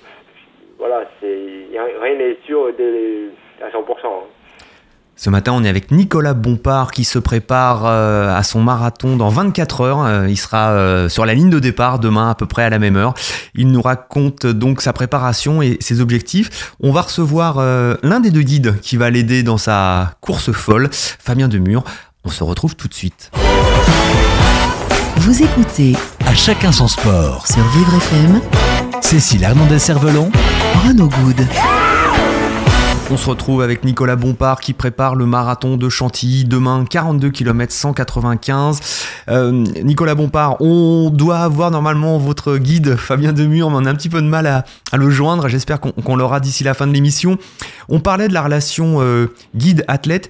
[0.79, 3.31] voilà, rien n'est sûr dès-
[3.65, 3.93] à 100%.
[4.05, 4.27] hein.
[5.17, 9.29] Ce matin, on est avec Nicolas Bompard qui se prépare euh, à son marathon dans
[9.29, 10.03] 24 heures.
[10.03, 12.79] Euh, il sera euh, sur la ligne de départ demain à peu près à la
[12.79, 13.13] même heure.
[13.55, 16.73] Il nous raconte donc sa préparation et ses objectifs.
[16.83, 20.89] On va recevoir euh, l'un des deux guides qui va l'aider dans sa course folle,
[20.91, 21.85] Fabien Demur.
[22.25, 23.31] On se retrouve tout de suite.
[25.17, 25.93] Vous écoutez
[26.27, 27.47] À chacun son sport.
[27.47, 28.41] sur Vivre FM
[29.01, 30.31] Cécile Hernandez-Cervelon,
[30.87, 31.47] Renaud Good.
[33.11, 37.73] On se retrouve avec Nicolas Bompard qui prépare le marathon de Chantilly demain, 42 km
[37.73, 38.81] 195.
[39.29, 39.51] Euh,
[39.83, 44.09] Nicolas Bompard, on doit avoir normalement votre guide Fabien Demure, mais on a un petit
[44.09, 44.65] peu de mal à,
[44.97, 45.49] le joindre.
[45.49, 47.37] J'espère qu'on qu'on l'aura d'ici la fin de l'émission.
[47.89, 50.29] On parlait de la relation euh, guide-athlète.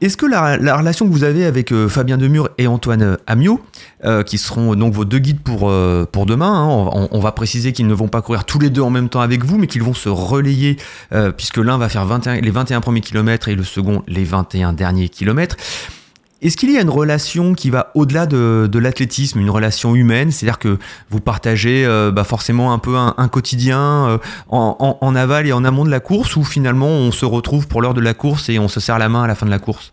[0.00, 3.60] Est-ce que la, la relation que vous avez avec euh, Fabien Demure et Antoine Amiot,
[4.04, 7.72] euh, qui seront donc vos deux guides pour, euh, pour demain, hein, on, va préciser
[7.72, 9.82] qu'ils ne vont pas courir tous les deux en même temps avec vous, mais qu'ils
[9.82, 10.78] vont se relayer,
[11.12, 14.72] euh, puisque l'un va faire 21, les 21 premiers kilomètres et le second les 21
[14.72, 15.56] derniers kilomètres.
[16.42, 20.30] Est-ce qu'il y a une relation qui va au-delà de, de l'athlétisme, une relation humaine?
[20.30, 20.78] C'est-à-dire que
[21.10, 25.46] vous partagez euh, bah forcément un peu un, un quotidien euh, en, en- en aval
[25.46, 28.14] et en amont de la course, ou finalement on se retrouve pour l'heure de la
[28.14, 29.92] course et on se serre la main à la fin de la course?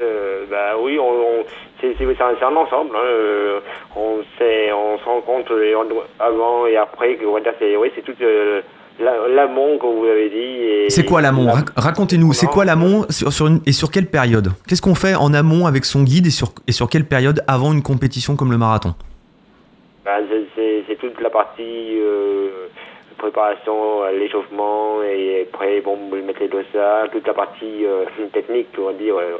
[0.00, 1.44] Euh, bah oui, on, on-
[1.80, 2.96] c'est un, ensemble.
[2.96, 3.60] hein, euh,
[3.96, 5.84] on, on se en-
[6.24, 7.18] avant et après
[7.58, 8.62] c'est oui, c'est tout euh,
[9.00, 10.90] l'amont que vous avez dit.
[10.94, 14.06] C'est quoi l'amont la- Rac- Racontez-nous, c'est quoi l'amont sur, sur une- et sur quelle
[14.06, 14.50] période?
[14.68, 17.72] Qu'est-ce qu'on fait en amont avec son guide et sur, et sur quelle période avant
[17.72, 18.94] une compétition comme le marathon?
[20.04, 20.12] Bah,
[20.56, 22.68] c'est- toute la partie euh,
[23.18, 23.74] préparation,
[24.18, 28.92] l'échauffement et après bon, vous mettez les dossards, toute la partie euh, technique, on va
[28.94, 29.36] dire, euh,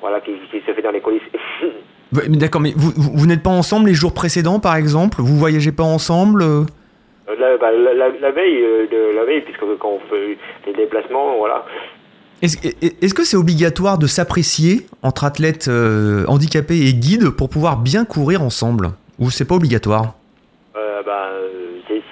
[0.00, 1.22] voilà, qui, qui se fait dans les coulisses.
[2.30, 5.18] D'accord, mais vous, vous, vous n'êtes pas ensemble les jours précédents par exemple?
[5.20, 6.42] Vous voyagez pas ensemble
[7.38, 10.72] La, bah, la, la- la veille, euh, de la veille, puisque quand on fait les
[10.72, 11.64] déplacements, voilà.
[12.40, 18.04] Est-ce que c'est obligatoire de s'apprécier entre athlètes euh, handicapés et guides pour pouvoir bien
[18.04, 18.90] courir ensemble?
[19.18, 20.14] Ou c'est pas obligatoire?
[20.76, 21.30] Euh, bah,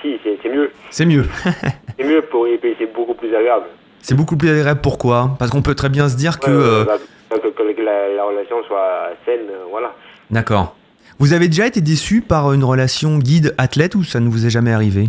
[0.02, 0.70] si, c'est mieux.
[0.90, 1.26] C'est mieux.
[1.98, 3.64] C'est mieux pour et c'est beaucoup plus agréable.
[4.02, 4.80] C'est beaucoup plus agréable.
[4.82, 5.30] Pourquoi?
[5.38, 6.50] Parce qu'on peut très bien se dire que.
[6.50, 6.98] Euh, bah,
[7.30, 9.94] que, que la, la relation soit saine, voilà.
[10.30, 10.75] D'accord.
[11.18, 14.72] Vous avez déjà été déçu par une relation guide-athlète ou ça ne vous est jamais
[14.72, 15.08] arrivé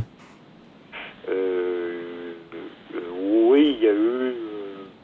[1.29, 2.33] Euh,
[2.95, 2.99] euh,
[3.51, 4.31] oui, il y a eu, euh,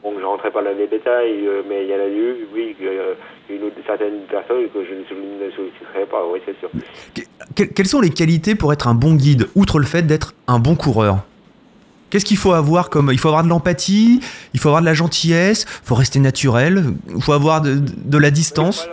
[0.02, 2.74] bon, je rentrais pas dans les détails, euh, mais il y en a eu, oui,
[3.50, 6.70] une ou certaines personnes que je ne ne solliciterai pas, oui, c'est sûr.
[7.54, 10.58] Que- Quelles sont les qualités pour être un bon guide, outre le fait d'être un
[10.58, 11.18] bon coureur?
[12.08, 14.20] Qu'est-ce qu'il faut avoir comme Il faut avoir de l'empathie,
[14.54, 18.18] il faut avoir de la gentillesse, il faut rester naturel, il faut avoir de, de
[18.18, 18.88] la distance?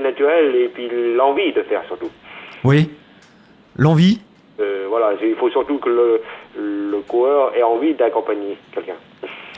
[0.00, 2.10] Naturel et puis l'envie de faire surtout.
[2.64, 2.90] Oui.
[3.76, 4.20] L'envie
[4.60, 6.20] Euh, voilà, il faut surtout que le,
[6.58, 8.94] le coureur ait envie d'accompagner quelqu'un.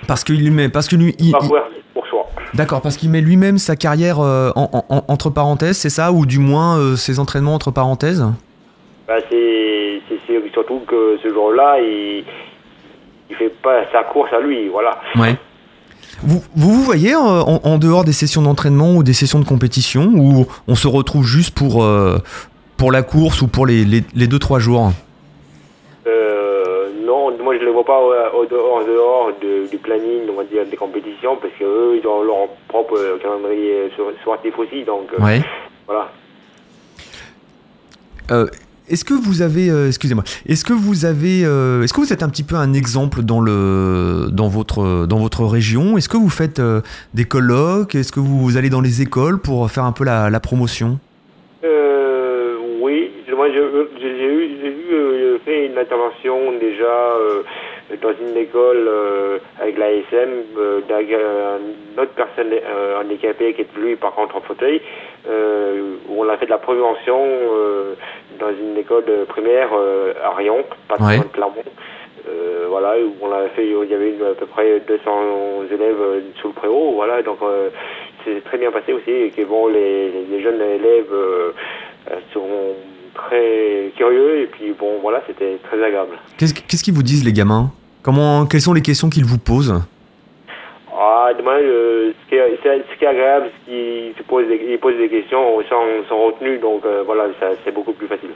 [0.07, 2.27] Parce qu'il met, parce que lui, il- Pas il- courir pour soi.
[2.55, 6.13] d'accord, parce qu'il met lui-même sa carrière euh, en- en- en- entre parenthèses, c'est ça,
[6.13, 8.25] ou du moins euh, ses entraînements entre parenthèses?
[9.09, 12.25] Bah, c'est c'est- c'est surtout que ce jour-là, il
[13.31, 15.01] il fait pas sa course à lui, voilà.
[15.17, 15.35] Ouais.
[16.27, 19.45] Vous, vous vous voyez euh, en, en dehors des sessions d'entraînement ou des sessions de
[19.45, 22.19] compétition où on se retrouve juste pour, euh,
[22.77, 24.93] pour la course ou pour les, les, les deux trois jours
[26.07, 30.45] Euh, non, moi je ne les vois pas en dehors de- du planning, on va
[30.45, 35.23] dire, des compétitions, parce qu'eux, ils ont leur propre calendrier sur- sportif aussi, donc euh,
[35.23, 35.43] Ouais.
[35.87, 36.09] voilà.
[38.87, 42.23] Est-ce que vous avez, euh, excusez-moi, est-ce que vous avez, euh, est-ce que vous êtes
[42.23, 45.97] un petit peu un exemple dans le, dans votre, dans votre région?
[45.97, 46.83] Est-ce que vous faites euh,
[47.15, 47.95] des colloques?
[47.95, 50.99] Est-ce que vous allez dans les écoles pour faire un peu la, la promotion?
[51.65, 56.95] Euh, oui, moi j'ai eu, j'ai eu euh, fait une intervention déjà
[58.03, 61.59] dans une école euh, avec l'ASM euh, euh,
[61.95, 64.81] une autre personne euh, handicapée qui est lui par contre en fauteuil,
[65.29, 67.95] euh, où on a fait de la prévention euh,
[68.41, 71.17] dans une école primaire euh, à Rion, pas très Ouais.
[71.17, 71.63] loin de Clermont.
[72.27, 76.01] Euh, voilà, où on a fait, il y avait une- à peu près 200 élèves
[76.01, 77.69] euh, sous le préau, voilà, donc euh,
[78.25, 81.51] c'est très bien passé aussi, et que bon, les, les jeunes élèves euh,
[82.11, 82.49] euh, sont
[83.15, 86.17] très curieux, et puis bon, voilà, c'était très agréable.
[86.39, 87.73] Qu'est-ce qu'ils vous disent les gamins?
[88.03, 89.83] Comment, quelles sont les questions qu'ils vous posent?
[90.97, 94.45] Ah, demain, euh, ce, qui est, ce qui est agréable, c'est qu'ils se posent
[94.81, 97.25] posent des questions sans, sans retenue, donc euh, voilà,
[97.65, 98.31] c'est beaucoup plus facile.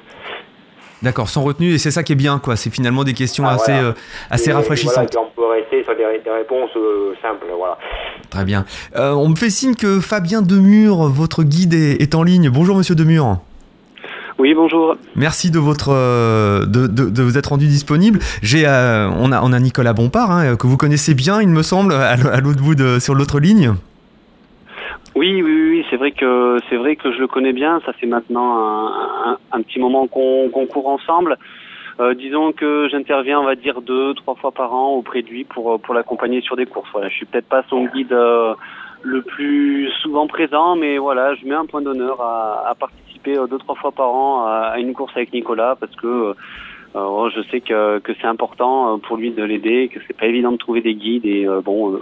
[1.00, 2.56] D'accord, sans retenue, et c'est ça qui est bien, quoi.
[2.56, 3.88] C'est finalement des questions Ah, assez, voilà.
[3.88, 3.92] euh,
[4.30, 5.12] assez Et, rafraîchissantes.
[5.14, 7.78] Voilà, on peut rester sur des, des réponses euh, simples, voilà.
[8.30, 8.64] Très bien.
[8.96, 12.50] Euh, on me fait signe que Fabien Demure, votre guide, est, est en ligne.
[12.50, 13.38] Bonjour, monsieur Demure.
[14.38, 14.94] Oui, bonjour.
[15.16, 18.20] Merci de votre euh, de, de, de vous être rendu disponible.
[18.40, 21.62] J'ai euh, on a on a Nicolas Bompard hein, que vous connaissez bien, il me
[21.62, 23.72] semble, à, l'autre bout de sur l'autre ligne.
[25.16, 27.80] Oui, oui, oui, c'est vrai que c'est vrai que je le connais bien.
[27.84, 31.36] Ça fait maintenant un, un- un petit moment qu'on qu'on court ensemble.
[31.98, 35.42] Euh, disons que j'interviens, on va dire deux, trois fois par an auprès de lui
[35.42, 36.88] pour pour l'accompagner sur des courses.
[36.92, 38.54] Voilà, je suis peut-être pas son guide euh,
[39.02, 43.46] le plus souvent présent, mais voilà, je mets un point d'honneur à, à participer euh,
[43.46, 46.34] deux, trois fois par an à, une course avec Nicolas parce que
[46.96, 50.24] Euh, je sais que, que c'est important euh, pour lui de l'aider, que c'est pas
[50.24, 51.92] évident de trouver des guides et euh, bon.
[51.92, 52.00] euh,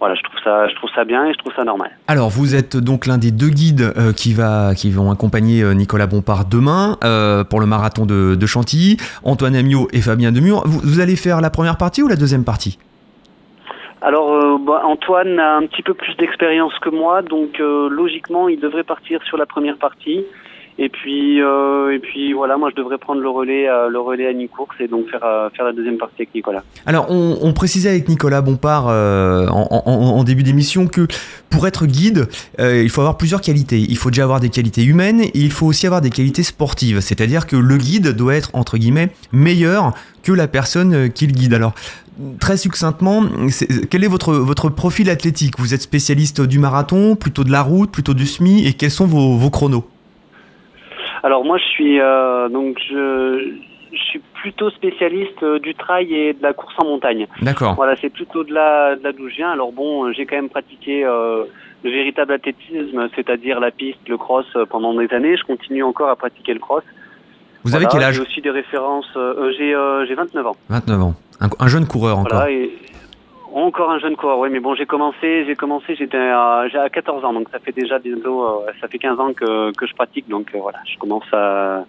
[0.00, 1.90] voilà, je trouve ça, je trouve ça bien et je trouve ça normal.
[2.06, 5.72] Alors, vous êtes donc l'un des deux guides euh, qui, va, qui vont accompagner euh,
[5.72, 8.96] Nicolas Bompard demain euh, pour le marathon de, Chantilly.
[9.22, 10.62] Antoine Amiot et Fabien Demur.
[10.66, 12.78] Vous, vous allez faire la première partie ou la deuxième partie?
[14.00, 18.48] Alors, euh, bah, Antoine a un petit peu plus d'expérience que moi, donc euh, logiquement,
[18.48, 20.24] il devrait partir sur la première partie.
[20.78, 24.26] Et puis, euh, et puis voilà, moi je devrais prendre le relais, euh, le relais
[24.26, 26.62] à mi-course et donc faire, euh, faire la deuxième partie avec Nicolas.
[26.86, 31.06] Alors, on, précisait avec Nicolas Bompard euh, en, début d'émission que
[31.50, 33.78] pour être guide, il faut avoir plusieurs qualités.
[33.78, 37.00] Il faut déjà avoir des qualités humaines et il faut aussi avoir des qualités sportives.
[37.00, 41.54] C'est-à-dire que le guide doit être, entre guillemets, meilleur que la personne qui le guide.
[41.54, 41.74] Alors,
[42.38, 43.24] très succinctement,
[43.90, 45.54] quel est votre, votre profil athlétique?
[45.58, 49.06] Vous êtes spécialiste du marathon, plutôt de la route, plutôt du semi et quels sont
[49.06, 49.84] vos, vos chronos?
[51.22, 53.54] Alors moi je suis euh, donc je,
[53.92, 57.26] je suis plutôt spécialiste euh, du trail et de la course en montagne.
[57.42, 57.74] D'accord.
[57.74, 59.50] Voilà, c'est plutôt de là de là d'où je viens.
[59.50, 61.44] Alors bon, euh, j'ai quand même pratiqué euh,
[61.84, 65.36] le véritable athlétisme, c'est-à-dire la piste, le cross euh, pendant des années.
[65.36, 66.82] Je continue encore à pratiquer le cross.
[67.64, 68.14] Vous avez quel âge?
[68.16, 69.08] J'ai aussi des références.
[69.16, 70.56] euh, euh, j'ai euh, j'ai 29 ans.
[70.68, 71.14] 29 ans.
[71.40, 72.38] Un, un jeune coureur encore.
[72.40, 72.70] Voilà, et
[73.64, 74.38] encore un jeune coureur.
[74.38, 77.58] Oui, mais bon, j'ai commencé, j'ai commencé, j'étais à, j'ai à 14 ans, donc ça
[77.58, 80.78] fait déjà bientôt, euh, ça fait 15 ans que, que je pratique, donc euh, voilà,
[80.92, 81.84] je commence à,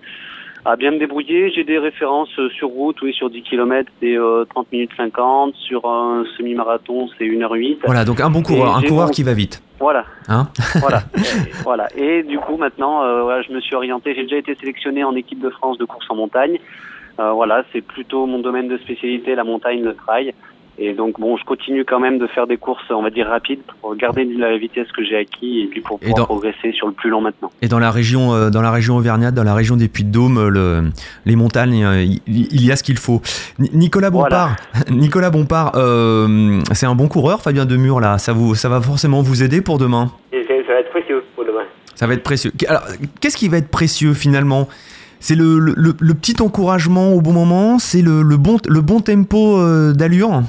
[0.66, 1.52] à bien me débrouiller.
[1.52, 5.56] J'ai des références euh, sur route, oui, sur 10 km, c'est euh, 30 minutes 50,
[5.56, 7.80] sur un semi-marathon, c'est 1h08.
[7.86, 9.62] Voilà, donc un bon coureur, un coureur qui va vite.
[9.80, 10.48] Voilà, Hein
[10.82, 11.88] voilà, Et- voilà.
[11.96, 14.14] Et du coup, maintenant, voilà, je me suis orienté.
[14.16, 16.58] J'ai déjà été sélectionné en équipe de France de course en montagne.
[17.18, 20.34] Voilà, c'est plutôt mon domaine de spécialité, la montagne, le trail.
[20.82, 23.60] Et donc, bon, je continue quand même de faire des courses, on va dire rapides,
[23.82, 26.88] pour garder la vitesse que j'ai acquis et puis pour Et pouvoir dans- progresser sur
[26.88, 27.52] le plus long maintenant.
[27.62, 30.84] Et dans la région, euh, dans la région auvergnate, dans la région des Puy-de-Dôme, le,
[31.26, 33.22] les montagnes, il, il y a ce qu'il faut.
[33.60, 34.56] Ni- Nicolas Bompard,
[34.90, 38.18] Nicolas Bompard, euh, c'est un bon coureur, Fabien Demur là.
[38.18, 40.12] Ça vous, ça va forcément vous aider pour demain?
[40.32, 41.64] Et ça, ça va être précieux pour demain.
[41.96, 42.52] Ça va être précieux.
[42.70, 42.84] Alors,
[43.20, 44.70] qu'est-ce qui va être précieux finalement?
[45.20, 47.80] C'est le, le- le- le petit encouragement au bon moment?
[47.80, 50.44] C'est le, le bon, le bon tempo euh, d'allure?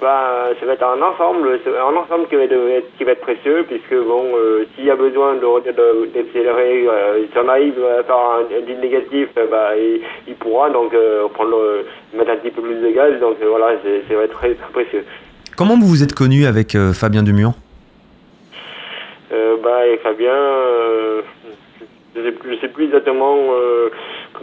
[0.00, 2.54] Bah, ça va être un ensemble, un ensemble qui va être,
[2.96, 7.24] qui va être précieux, puisque bon, euh, s'il y a besoin de de- d'accélérer, euh,
[7.32, 11.26] si on arrive à faire un, deal négatif, euh, bah, il, il pourra donc euh,
[11.34, 11.84] prendre le-
[12.16, 14.70] mettre un petit peu plus de gaz, donc voilà, c'est- ça va être très, très
[14.72, 15.04] précieux.
[15.56, 17.52] Comment vous vous êtes connu avec Fabien Demur
[19.32, 20.32] Euh, bah, et Fabien,
[22.14, 23.36] je sais plus, je sais plus exactement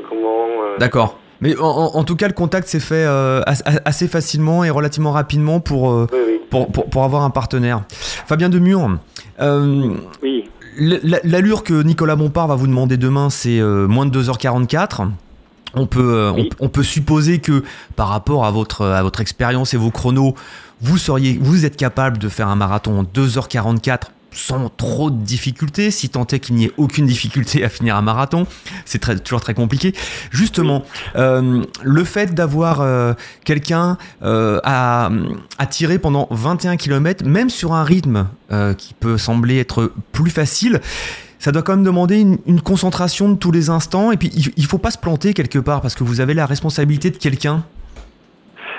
[0.09, 0.47] comment.
[0.65, 1.17] euh, D'accord.
[1.41, 5.59] Mais en, tout cas, le contact s'est fait euh, as- assez facilement et relativement rapidement
[5.59, 6.39] pour, euh, oui, oui.
[6.49, 7.83] pour, pour, pour avoir un partenaire.
[7.89, 8.97] Fabien Demur,
[9.41, 9.93] euh,
[10.23, 15.07] Oui, l'allure que Nicolas Bompard va vous demander demain, c'est euh, moins de 2h44.
[15.77, 17.63] On peut, on, peut supposer que
[17.97, 20.33] par rapport à votre, à votre expérience et vos chronos,
[20.81, 24.03] vous, seriez, vous êtes capable de faire un marathon en 2h44
[24.35, 28.01] sans trop de difficultés, si tant est qu'il n'y ait aucune difficulté à finir un
[28.01, 28.45] marathon.
[28.85, 29.93] C'est très- toujours très compliqué.
[30.29, 30.83] Justement,
[31.15, 33.13] euh, le fait d'avoir euh,
[33.45, 35.09] quelqu'un euh, à,
[35.69, 38.27] tirer pendant 21 km, même sur un rythme
[38.77, 40.79] qui peut sembler être plus facile,
[41.39, 44.11] ça doit quand même demander une, une concentration de tous les instants.
[44.11, 46.45] Et puis, il, il faut pas se planter quelque part parce que vous avez la
[46.45, 47.63] responsabilité de quelqu'un.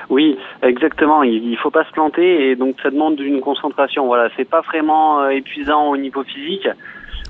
[0.08, 1.22] Oui, exactement.
[1.22, 4.06] Il, il faut pas se planter et donc ça demande une concentration.
[4.06, 6.68] Voilà, c'est pas vraiment euh, épuisant au niveau physique.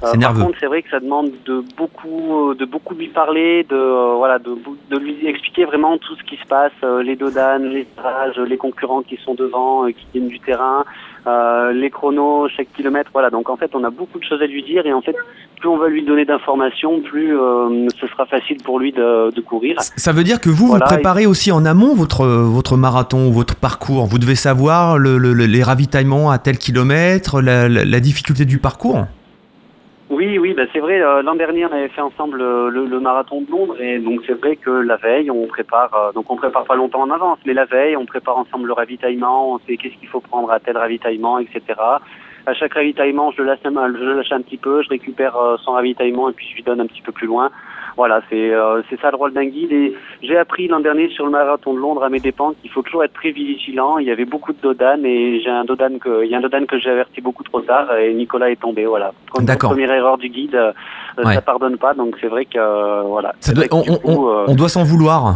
[0.03, 0.43] Euh, par nerveux.
[0.43, 4.15] contre, c'est vrai que ça demande de beaucoup, euh, de beaucoup lui parler, de euh,
[4.17, 4.55] voilà, de,
[4.91, 8.59] de lui expliquer vraiment tout ce qui se passe, euh, les dodanes, les stages, les
[8.59, 10.85] concurrents qui sont devant, euh, qui viennent du terrain,
[11.27, 13.11] euh, les chronos, chaque kilomètre.
[13.13, 13.31] Voilà.
[13.31, 15.15] Donc en fait, on a beaucoup de choses à lui dire et en fait,
[15.61, 19.41] plus on va lui donner d'informations, plus euh, ce sera facile pour lui de, de
[19.41, 19.77] courir.
[19.81, 23.33] Ça veut dire que vous, Voilà, vous préparez aussi en amont votre, votre marathon ou
[23.33, 24.07] votre parcours.
[24.07, 28.45] Vous devez savoir le- le- le- les ravitaillements à tel kilomètre, la, la- la difficulté
[28.45, 29.07] du parcours.
[30.09, 31.01] Oui, oui, bah c'est vrai.
[31.03, 34.21] euh, L'an dernier, on avait fait ensemble euh, le, le marathon de Londres, et donc
[34.25, 35.93] c'est vrai que la veille, on prépare.
[35.95, 38.73] euh, donc on prépare pas longtemps en avance, mais la veille, on prépare ensemble le
[38.73, 39.55] ravitaillement.
[39.55, 41.61] On sait qu'est-ce qu'il faut prendre à tel ravitaillement, etc.
[42.47, 45.37] À chaque ravitaillement, je le lâche un, je le lâche un petit peu, je récupère
[45.37, 47.51] euh, son ravitaillement et puis je lui donne un petit peu plus loin.
[47.97, 49.73] Voilà, c'est euh, c'est ça le rôle d'un guide.
[49.73, 52.83] Et j'ai appris l'an dernier sur le marathon de Londres à mes dépens qu'il faut
[52.83, 53.99] toujours être très vigilant.
[53.99, 56.43] Il y avait beaucoup de dodanes et j'ai un dodane que il y a un
[56.43, 58.85] dodane que j'ai averti beaucoup trop tard et Nicolas est tombé.
[58.87, 59.13] Voilà.
[59.41, 59.71] D'accord.
[59.71, 60.73] Première erreur du guide, euh,
[61.25, 61.35] Ouais.
[61.35, 61.95] ça pardonne pas.
[61.95, 63.33] Donc c'est vrai que euh, voilà.
[63.41, 63.83] Ça doit- coup,
[64.47, 65.35] on doit s'en vouloir.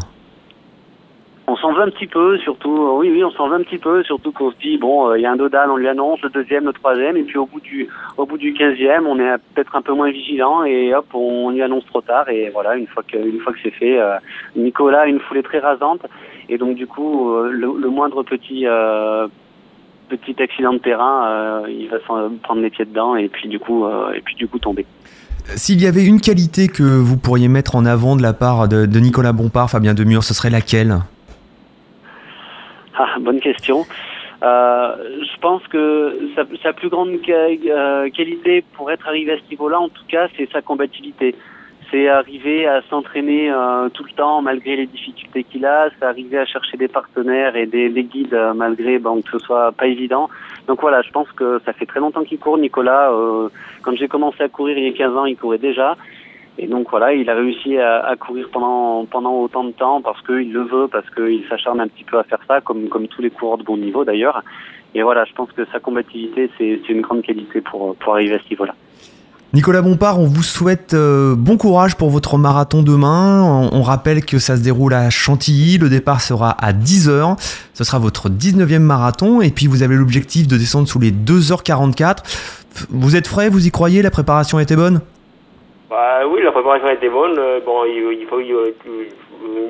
[1.50, 4.04] On s'en veut un petit peu, surtout, euh, oui, oui, on s'en un petit peu,
[4.04, 6.30] surtout qu'on se dit, bon, euh, il y a un Dodal, on lui annonce, le
[6.30, 9.74] deuxième, le troisième, et puis au bout du, au bout du quinzième, on est peut-être
[9.74, 13.02] un peu moins vigilant, et hop, on lui annonce trop tard, et voilà, une fois
[13.02, 14.16] que, fois que c'est fait, euh,
[14.54, 16.02] Nicolas a une foulée très rasante,
[16.48, 18.66] et donc du coup, le, moindre petit,
[20.08, 24.20] petit accident de terrain, il va prendre les pieds dedans, et puis du coup, et
[24.20, 24.84] puis du coup tomber.
[25.54, 28.84] S'il y avait une qualité que vous pourriez mettre en avant de la part de,
[28.84, 30.98] de Nicolas Bompard, Fabien Demure, ce serait laquelle?
[33.02, 33.86] Ah, bonne question.
[34.42, 36.18] Euh, je pense que
[36.62, 40.50] sa, plus grande euh, qualité pour être arrivé à ce niveau-là, en tout cas, c'est
[40.50, 41.34] sa combativité.
[41.90, 46.38] C'est arriver à s'entraîner euh, tout le temps malgré les difficultés qu'il a, c'est arriver
[46.38, 49.86] à chercher des partenaires et des, des guides euh, malgré bon, que ce soit pas
[49.86, 50.28] évident.
[50.68, 53.10] Donc voilà, je pense que ça fait très longtemps qu'il court, Nicolas.
[53.82, 55.96] Quand j'ai commencé à courir il y a 15 ans, il courait déjà.
[56.62, 60.52] Et donc voilà, il a réussi à, courir pendant pendant autant de temps parce qu'il
[60.52, 63.30] le veut, parce qu'il s'acharne un petit peu à faire ça, comme comme tous les
[63.30, 64.42] coureurs de bon niveau d'ailleurs.
[64.94, 68.38] Et voilà, je pense que sa combativité, c'est une grande qualité pour pour arriver à
[68.40, 68.74] ce niveau-là.
[69.54, 73.42] Nicolas Bompard, on vous souhaite euh, bon courage pour votre marathon demain.
[73.42, 75.78] On, on, rappelle que ça se déroule à Chantilly.
[75.78, 77.40] Le départ sera à 10h.
[77.72, 79.40] Ce sera votre 19e marathon.
[79.40, 82.18] Et puis vous avez l'objectif de descendre sous les 2h44.
[82.90, 83.48] Vous êtes frais?
[83.48, 84.02] Vous y croyez?
[84.02, 85.00] La préparation était bonne?
[85.90, 87.36] Bah, oui, la préparation était bonne.
[87.36, 88.54] Euh, bon, il, faut y,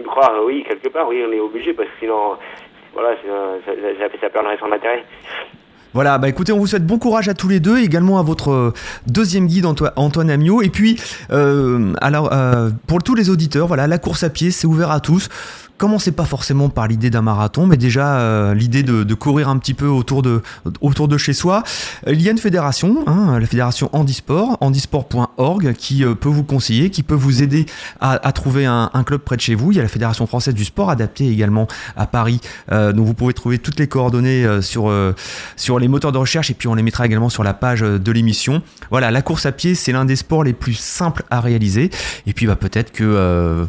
[0.05, 2.37] croire, oui, quelque part, oui, on est obligé, parce que sinon,
[2.93, 5.03] voilà, ça, ça, ça perdrait son intérêt.
[5.93, 8.51] Voilà, bah écoutez, on vous souhaite bon courage à tous les deux, également à votre
[8.51, 8.73] euh,
[9.07, 10.63] deuxième guide Antoine Amiot.
[10.63, 11.01] Et puis,
[11.33, 12.31] euh, alors,
[12.87, 15.29] pour tous les auditeurs, voilà, la course à pied, c'est ouvert à tous
[15.81, 19.73] commencez pas forcément par l'idée d'un marathon, mais déjà euh, l'idée de, courir un petit
[19.73, 20.43] peu autour de,
[20.83, 21.63] autour de chez soi.
[22.07, 26.91] Il y a une fédération, hein, la fédération Handisport, handisport.org, qui euh, peut vous conseiller,
[26.91, 27.65] qui peut vous aider
[27.99, 29.73] à, trouver un, club près de chez vous.
[29.73, 31.67] Il y a la fédération française du sport adapté également
[31.97, 34.93] à Paris, euh, dont vous pouvez trouver toutes les coordonnées sur,
[35.57, 38.13] sur les moteurs de recherche et puis on les mettra également sur la page de
[38.13, 38.63] l'émission.
[38.91, 41.91] Voilà, la course à pied, c'est l'un des sports les plus simples à réaliser.
[42.27, 43.67] Et puis bah, peut-être que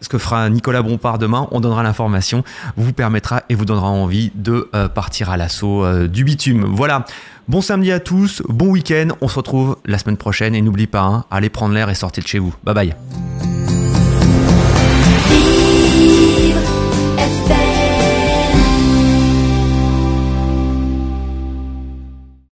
[0.00, 2.44] ce que fera Nicolas Bompard demain, on donnera l'information,
[2.76, 6.64] vous permettra et vous donnera envie de euh, partir à l'assaut euh, du bitume.
[6.64, 7.04] Voilà.
[7.48, 11.00] Bon samedi à tous, bon week-end, on se retrouve la semaine prochaine et n'oubliez pas,
[11.00, 12.54] hein, allez prendre l'air et sortez de chez vous.
[12.62, 13.57] Bye bye.